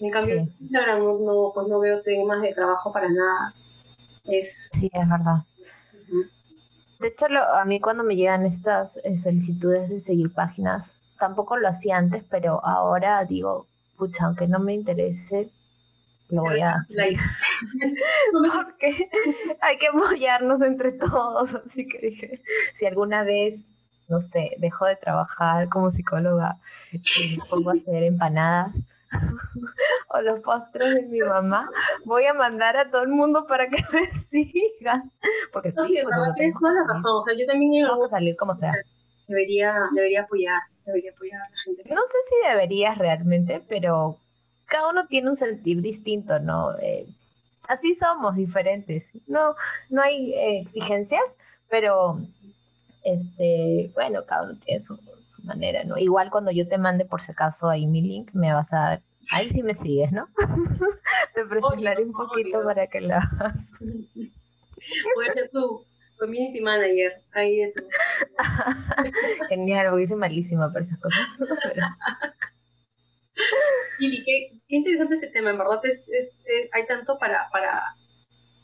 En 0.00 0.10
cambio, 0.10 0.46
Instagram 0.60 1.00
no, 1.24 1.50
pues 1.54 1.66
no 1.66 1.80
veo 1.80 2.02
temas 2.02 2.42
de 2.42 2.54
trabajo 2.54 2.92
para 2.92 3.08
nada. 3.08 3.52
Es... 4.24 4.70
Sí, 4.72 4.90
es 4.92 5.08
verdad. 5.08 5.42
De 7.00 7.08
hecho, 7.08 7.26
a 7.26 7.64
mí 7.64 7.80
cuando 7.80 8.04
me 8.04 8.16
llegan 8.16 8.44
estas 8.44 8.96
eh, 9.04 9.20
solicitudes 9.22 9.88
de 9.88 10.00
seguir 10.02 10.32
páginas, 10.32 10.88
tampoco 11.18 11.56
lo 11.56 11.68
hacía 11.68 11.96
antes, 11.96 12.24
pero 12.28 12.64
ahora 12.64 13.24
digo, 13.24 13.66
pucha, 13.98 14.26
aunque 14.26 14.46
no 14.46 14.58
me 14.60 14.74
interese, 14.74 15.50
lo 16.30 16.42
voy 16.42 16.60
a 16.60 16.74
hacer. 16.74 17.16
Porque 18.54 19.10
hay 19.60 19.78
que 19.78 19.88
apoyarnos 19.88 20.62
entre 20.62 20.92
todos, 20.92 21.54
así 21.54 21.86
que 21.86 21.98
dije, 21.98 22.42
si 22.78 22.86
alguna 22.86 23.24
vez 23.24 23.60
no 24.08 24.22
sé, 24.22 24.56
dejo 24.58 24.86
de 24.86 24.96
trabajar 24.96 25.68
como 25.68 25.92
psicóloga 25.92 26.56
y 26.92 26.98
me 27.36 27.44
pongo 27.50 27.70
a 27.70 27.74
hacer 27.74 28.02
empanadas 28.02 28.72
o 30.08 30.20
los 30.20 30.40
postres 30.40 30.94
de 30.94 31.02
mi 31.02 31.20
mamá, 31.20 31.68
voy 32.04 32.24
a 32.24 32.34
mandar 32.34 32.76
a 32.76 32.90
todo 32.90 33.02
el 33.02 33.08
mundo 33.08 33.46
para 33.46 33.68
que 33.68 33.84
me 33.92 34.12
sigan. 34.30 35.10
Porque 35.52 35.72
no, 35.72 35.82
sí, 35.84 35.94
verdad 35.94 36.34
tienes 36.36 36.54
toda 36.58 36.72
la 36.72 36.84
razón. 36.86 37.16
O 37.16 37.22
sea, 37.22 37.34
yo 37.38 37.46
también 37.46 37.86
Vamos 37.86 38.06
a 38.06 38.10
salir 38.10 38.36
como 38.36 38.56
sea. 38.56 38.72
Debería, 39.28 39.74
debería 39.94 40.22
apoyar, 40.22 40.60
debería 40.92 41.12
apoyar 41.12 41.40
a 41.40 41.50
la 41.50 41.56
gente. 41.64 41.82
No 41.94 42.00
sé 42.02 42.18
si 42.28 42.48
deberías 42.48 42.98
realmente, 42.98 43.62
pero 43.68 44.18
cada 44.66 44.90
uno 44.90 45.06
tiene 45.06 45.30
un 45.30 45.36
sentir 45.36 45.80
distinto, 45.80 46.38
¿no? 46.40 46.76
Eh, 46.78 47.06
así 47.68 47.94
somos 47.94 48.36
diferentes. 48.36 49.04
No, 49.26 49.54
no 49.90 50.02
hay 50.02 50.32
eh, 50.34 50.60
exigencias, 50.60 51.22
pero 51.68 52.18
este, 53.04 53.90
bueno, 53.94 54.24
cada 54.26 54.44
uno 54.44 54.58
tiene 54.64 54.82
su, 54.82 54.98
manera, 55.44 55.84
¿no? 55.84 55.96
Igual 55.96 56.30
cuando 56.30 56.50
yo 56.50 56.66
te 56.66 56.78
mande 56.78 57.04
por 57.04 57.22
si 57.22 57.30
acaso 57.30 57.68
ahí 57.68 57.86
mi 57.86 58.02
link, 58.02 58.30
me 58.32 58.52
vas 58.52 58.70
a 58.72 59.00
ahí 59.30 59.48
sí 59.50 59.62
me 59.62 59.76
sigues, 59.76 60.10
¿no? 60.10 60.26
te 61.34 61.44
presionaré 61.44 62.04
un 62.04 62.12
poquito 62.12 62.60
para 62.64 62.88
que 62.88 63.00
lo 63.02 63.14
hagas. 63.14 63.54
A 64.78 65.34
ser 65.34 65.50
tu 65.50 65.84
community 66.18 66.60
manager, 66.60 67.12
ahí 67.32 67.62
eso. 67.62 67.80
Genial, 69.48 69.90
porque 69.90 70.08
soy 70.08 70.16
malísima 70.16 70.72
para 70.72 70.84
esas 70.84 70.98
cosas. 71.00 71.20
Y 74.00 74.24
qué, 74.24 74.50
qué, 74.68 74.76
interesante 74.76 75.14
ese 75.14 75.28
tema, 75.28 75.50
en 75.50 75.58
verdad 75.58 75.80
es, 75.84 76.08
es, 76.08 76.36
hay 76.72 76.86
tanto 76.86 77.18
para, 77.18 77.48
para, 77.50 77.82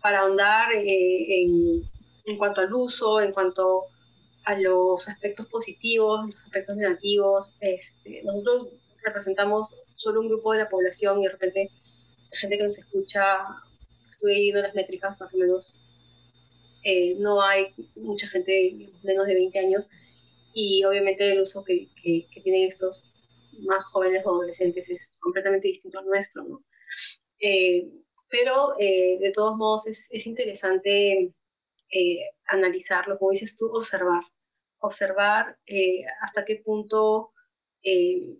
para 0.00 0.20
ahondar 0.20 0.72
eh, 0.72 1.42
en, 1.42 1.82
en 2.24 2.38
cuanto 2.38 2.60
al 2.60 2.72
uso, 2.72 3.20
en 3.20 3.32
cuanto 3.32 3.82
a 4.44 4.58
los 4.58 5.08
aspectos 5.08 5.46
positivos, 5.48 6.26
los 6.26 6.44
aspectos 6.44 6.76
negativos. 6.76 7.52
Este, 7.60 8.22
nosotros 8.24 8.68
representamos 9.02 9.74
solo 9.96 10.20
un 10.20 10.28
grupo 10.28 10.52
de 10.52 10.58
la 10.58 10.68
población 10.68 11.20
y 11.20 11.24
de 11.24 11.30
repente 11.30 11.70
la 12.30 12.38
gente 12.38 12.58
que 12.58 12.64
nos 12.64 12.78
escucha, 12.78 13.22
estuve 14.10 14.34
viendo 14.34 14.62
las 14.62 14.74
métricas 14.74 15.18
más 15.18 15.32
o 15.32 15.36
menos, 15.36 15.80
eh, 16.84 17.14
no 17.18 17.40
hay 17.42 17.68
mucha 17.96 18.28
gente 18.28 18.90
menos 19.02 19.26
de 19.26 19.34
20 19.34 19.58
años 19.58 19.88
y 20.52 20.84
obviamente 20.84 21.32
el 21.32 21.40
uso 21.40 21.64
que, 21.64 21.88
que, 22.02 22.26
tienen 22.42 22.68
estos 22.68 23.10
más 23.60 23.86
jóvenes 23.86 24.22
o 24.26 24.30
adolescentes 24.30 24.90
es 24.90 25.18
completamente 25.20 25.68
distinto 25.68 25.98
al 25.98 26.04
nuestro, 26.04 26.44
¿no? 26.44 26.62
Eh, 27.40 27.88
pero 28.28 28.78
eh, 28.78 29.16
de 29.18 29.32
todos 29.32 29.56
modos 29.56 29.86
es, 29.86 30.08
es 30.10 30.26
interesante 30.26 31.32
analizarlo, 32.48 33.18
como 33.18 33.30
dices 33.30 33.56
tú, 33.56 33.66
observar, 33.72 34.24
observar 34.80 35.56
hasta 36.20 36.44
qué 36.44 36.56
punto 36.56 37.30
e, 37.82 38.36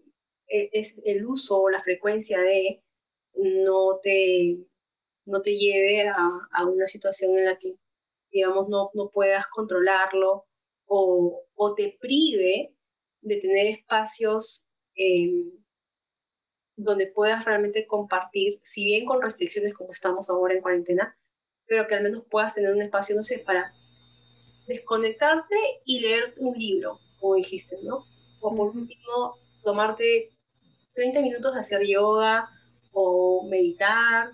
es 0.48 0.96
el 1.04 1.24
uso 1.24 1.60
o 1.60 1.70
la 1.70 1.80
frecuencia 1.80 2.40
de 2.40 2.82
no 3.36 4.00
te, 4.02 4.56
no 5.26 5.40
te 5.40 5.56
lleve 5.56 6.08
a, 6.08 6.16
a 6.50 6.66
una 6.66 6.88
situación 6.88 7.38
en 7.38 7.44
la 7.44 7.56
que, 7.56 7.76
digamos, 8.34 8.68
no, 8.68 8.90
no 8.94 9.10
puedas 9.10 9.46
controlarlo 9.46 10.44
o, 10.86 11.40
o 11.54 11.74
te 11.74 11.96
prive 12.00 12.74
de 13.22 13.40
tener 13.40 13.68
espacios 13.68 14.66
em, 14.96 15.52
donde 16.76 17.06
puedas 17.06 17.44
realmente 17.44 17.86
compartir, 17.86 18.58
si 18.62 18.84
bien 18.84 19.06
con 19.06 19.22
restricciones 19.22 19.72
como 19.74 19.92
estamos 19.92 20.28
ahora 20.28 20.54
en 20.54 20.60
cuarentena, 20.60 21.16
pero 21.66 21.86
que 21.86 21.94
al 21.94 22.02
menos 22.02 22.24
puedas 22.28 22.52
tener 22.54 22.72
un 22.72 22.82
espacio, 22.82 23.14
no 23.14 23.22
sé, 23.22 23.38
para 23.38 23.72
desconectarte 24.66 25.56
y 25.84 26.00
leer 26.00 26.34
un 26.38 26.58
libro, 26.58 26.98
como 27.20 27.36
dijiste, 27.36 27.76
¿no? 27.84 28.04
O 28.40 28.54
por 28.54 28.76
último, 28.76 29.36
tomarte 29.62 30.30
30 30.94 31.20
minutos 31.20 31.54
de 31.54 31.60
hacer 31.60 31.86
yoga 31.86 32.48
o 32.92 33.46
meditar 33.48 34.32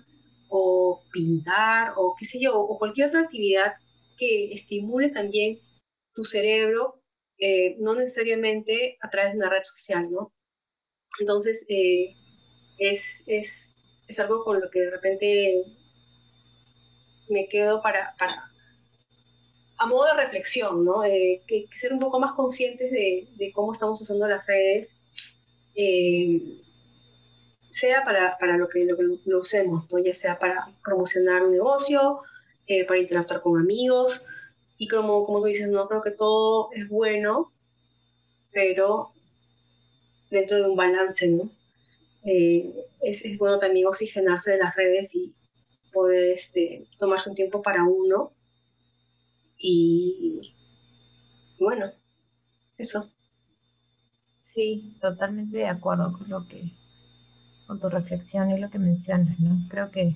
o 0.49 1.01
pintar 1.11 1.93
o 1.95 2.15
qué 2.17 2.25
sé 2.25 2.39
yo, 2.39 2.59
o 2.59 2.77
cualquier 2.77 3.07
otra 3.07 3.21
actividad 3.21 3.73
que 4.21 4.53
estimule 4.53 5.09
también 5.09 5.59
tu 6.13 6.25
cerebro, 6.25 6.93
eh, 7.39 7.75
no 7.79 7.95
necesariamente 7.95 8.99
a 9.01 9.09
través 9.09 9.31
de 9.33 9.39
una 9.39 9.49
red 9.49 9.63
social, 9.63 10.11
¿no? 10.11 10.31
Entonces, 11.19 11.65
eh, 11.69 12.13
es, 12.77 13.23
es, 13.25 13.73
es, 14.07 14.19
algo 14.19 14.43
con 14.43 14.61
lo 14.61 14.69
que 14.69 14.81
de 14.81 14.91
repente 14.91 15.63
me 17.29 17.47
quedo 17.47 17.81
para, 17.81 18.13
a 19.79 19.87
modo 19.87 20.05
de 20.05 20.23
reflexión, 20.23 20.85
¿no? 20.85 21.01
que, 21.01 21.65
ser 21.73 21.91
un 21.91 21.99
poco 21.99 22.19
más 22.19 22.33
conscientes 22.33 22.91
de, 22.91 23.51
cómo 23.53 23.71
estamos 23.71 23.99
usando 24.01 24.27
las 24.27 24.45
redes 24.45 24.95
eh, 25.73 26.41
sea 27.71 28.03
para, 28.03 28.37
para 28.37 28.57
lo, 28.57 28.67
que, 28.67 28.85
lo, 29.25 29.39
usemos, 29.39 29.85
ya 30.05 30.13
sea 30.13 30.37
para 30.37 30.67
promocionar 30.83 31.41
un 31.41 31.53
negocio, 31.53 32.21
eh, 32.67 32.85
para 32.85 32.99
interactuar 32.99 33.41
con 33.41 33.59
amigos, 33.59 34.25
y 34.77 34.87
como, 34.87 35.25
como 35.25 35.41
tú 35.41 35.45
dices, 35.45 35.69
no 35.69 35.87
creo 35.87 36.01
que 36.01 36.11
todo 36.11 36.69
es 36.73 36.89
bueno, 36.89 37.51
pero 38.51 39.11
dentro 40.29 40.57
de 40.57 40.69
un 40.69 40.75
balance, 40.75 41.27
¿no? 41.27 41.49
Eh, 42.23 42.73
es, 43.01 43.25
es, 43.25 43.37
bueno 43.37 43.59
también 43.59 43.87
oxigenarse 43.87 44.51
de 44.51 44.57
las 44.57 44.75
redes 44.75 45.15
y 45.15 45.33
poder 45.91 46.31
este, 46.31 46.87
tomarse 46.97 47.29
un 47.29 47.35
tiempo 47.35 47.61
para 47.61 47.83
uno. 47.83 48.31
Y 49.57 50.53
bueno, 51.59 51.91
eso. 52.77 53.09
Sí, 54.55 54.97
totalmente 54.99 55.57
de 55.57 55.67
acuerdo 55.67 56.11
con 56.11 56.29
lo 56.29 56.47
que, 56.47 56.63
con 57.67 57.79
tu 57.79 57.89
reflexión 57.89 58.51
y 58.51 58.59
lo 58.59 58.69
que 58.69 58.79
mencionas, 58.79 59.39
¿no? 59.39 59.55
Creo 59.69 59.91
que 59.91 60.15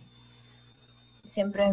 siempre, 1.33 1.65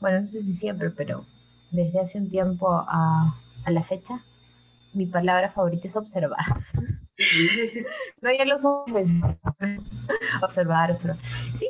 bueno, 0.00 0.20
no 0.22 0.28
sé 0.28 0.42
si 0.42 0.54
siempre, 0.56 0.90
pero 0.90 1.24
desde 1.70 2.00
hace 2.00 2.18
un 2.18 2.30
tiempo 2.30 2.68
a, 2.70 3.34
a 3.64 3.70
la 3.70 3.84
fecha, 3.84 4.20
mi 4.94 5.06
palabra 5.06 5.50
favorita 5.50 5.88
es 5.88 5.96
observar. 5.96 6.44
no 8.22 8.32
ya 8.32 8.44
los 8.44 8.64
hombres, 8.64 9.08
observar, 10.42 10.98
pero 11.00 11.14
sí, 11.58 11.68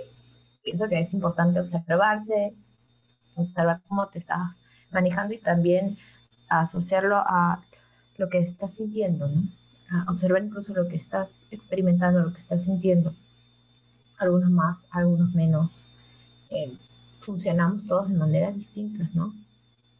pienso 0.63 0.89
que 0.89 1.01
es 1.01 1.13
importante 1.13 1.61
observarse, 1.61 2.55
observar 3.35 3.81
cómo 3.89 4.09
te 4.09 4.19
estás 4.19 4.41
manejando 4.91 5.35
y 5.35 5.39
también 5.39 5.97
asociarlo 6.49 7.17
a 7.17 7.61
lo 8.19 8.29
que 8.29 8.39
estás 8.39 8.71
sintiendo, 8.75 9.29
¿no? 9.29 9.43
observar 10.09 10.43
incluso 10.43 10.73
lo 10.75 10.89
que 10.89 10.97
estás 10.97 11.29
experimentando, 11.51 12.21
lo 12.21 12.33
que 12.33 12.41
estás 12.41 12.65
sintiendo. 12.65 13.13
Algunos 14.19 14.51
más, 14.51 14.79
algunos 14.91 15.35
menos. 15.35 15.85
Eh, 16.55 16.73
funcionamos 17.21 17.87
todos 17.87 18.09
de 18.09 18.17
maneras 18.17 18.55
distintas, 18.55 19.15
¿no? 19.15 19.33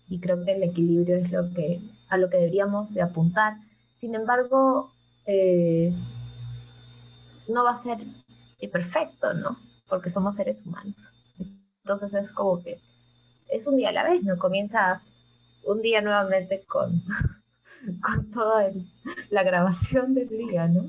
Y 0.09 0.21
creo 0.21 0.45
que 0.45 0.53
el 0.53 0.63
equilibrio 0.63 1.17
es 1.17 1.31
lo 1.31 1.53
que, 1.55 1.81
a 2.09 2.17
lo 2.17 2.29
que 2.29 2.37
deberíamos 2.37 2.93
de 2.93 3.03
apuntar. 3.03 3.55
Sin 4.01 4.15
embargo, 4.15 4.93
eh, 5.27 5.93
no 7.49 7.65
va 7.65 7.73
a 7.73 7.83
ser 7.83 7.99
perfecto, 8.71 9.35
¿no? 9.35 9.57
Porque 9.89 10.11
somos 10.11 10.37
seres 10.37 10.59
humanos. 10.65 10.95
Entonces 11.85 12.15
es 12.15 12.31
como 12.33 12.63
que 12.63 12.79
es 13.49 13.67
un 13.67 13.77
día 13.77 13.91
a 13.91 13.93
la 13.93 14.05
vez, 14.05 14.23
¿no? 14.25 14.39
Comienza 14.39 15.03
un 15.65 15.83
día 15.83 16.01
nuevamente 16.01 16.63
con 16.67 17.03
con 18.03 18.31
toda 18.31 18.71
la 19.31 19.43
grabación 19.43 20.15
del 20.15 20.29
día, 20.29 20.69
¿no? 20.69 20.83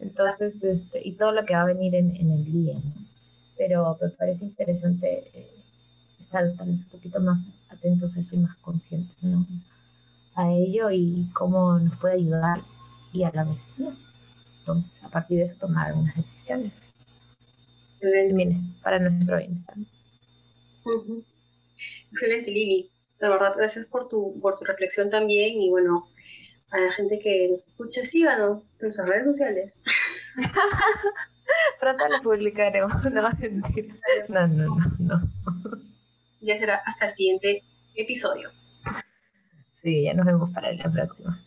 Entonces, 0.00 0.62
este, 0.62 1.06
y 1.06 1.12
todo 1.12 1.32
lo 1.32 1.44
que 1.44 1.54
va 1.54 1.62
a 1.62 1.66
venir 1.66 1.94
en, 1.94 2.16
el 2.16 2.44
día, 2.44 2.74
¿no? 2.74 3.03
Pero 3.56 3.96
me 4.00 4.08
parece 4.10 4.44
interesante 4.44 5.24
eh, 5.34 5.46
estar 6.20 6.44
un 6.60 6.84
poquito 6.84 7.20
más 7.20 7.38
atentos 7.70 8.16
a 8.16 8.20
eso 8.20 8.36
y 8.36 8.38
más 8.38 8.56
conscientes, 8.56 9.16
¿no? 9.22 9.46
A 10.34 10.52
ello 10.52 10.90
y 10.90 11.28
cómo 11.32 11.78
nos 11.78 11.98
puede 11.98 12.14
ayudar 12.14 12.58
y 13.12 13.22
a 13.22 13.30
la 13.32 13.44
vez, 13.44 13.58
¿no? 13.78 13.94
Entonces, 14.60 15.04
a 15.04 15.08
partir 15.08 15.38
de 15.38 15.44
eso 15.44 15.56
tomar 15.60 15.88
algunas 15.88 16.16
decisiones. 16.16 16.72
Excelente. 18.00 18.56
para 18.82 18.98
nuestro 18.98 19.38
bienestar. 19.38 19.76
Excelente, 22.10 22.50
Lili. 22.50 22.90
De 23.20 23.28
verdad, 23.28 23.54
gracias 23.56 23.86
por 23.86 24.08
tu, 24.08 24.38
por 24.40 24.58
tu 24.58 24.64
reflexión 24.64 25.08
también 25.08 25.60
y 25.60 25.70
bueno, 25.70 26.06
a 26.70 26.80
la 26.80 26.92
gente 26.92 27.20
que 27.20 27.48
nos 27.48 27.66
escucha, 27.66 28.04
síganos 28.04 28.62
en 28.62 28.78
nuestras 28.82 29.08
redes 29.08 29.24
sociales. 29.24 29.80
Pronto 31.80 32.08
lo 32.08 32.22
publicaremos, 32.22 32.92
no 33.12 33.22
no, 34.28 34.46
no, 34.48 34.76
no. 34.98 35.20
Ya 36.40 36.58
será 36.58 36.82
hasta 36.84 37.06
el 37.06 37.10
siguiente 37.10 37.62
episodio. 37.94 38.50
Sí, 39.82 40.04
ya 40.04 40.14
nos 40.14 40.26
vemos 40.26 40.50
para 40.52 40.72
la 40.72 40.90
próxima. 40.90 41.38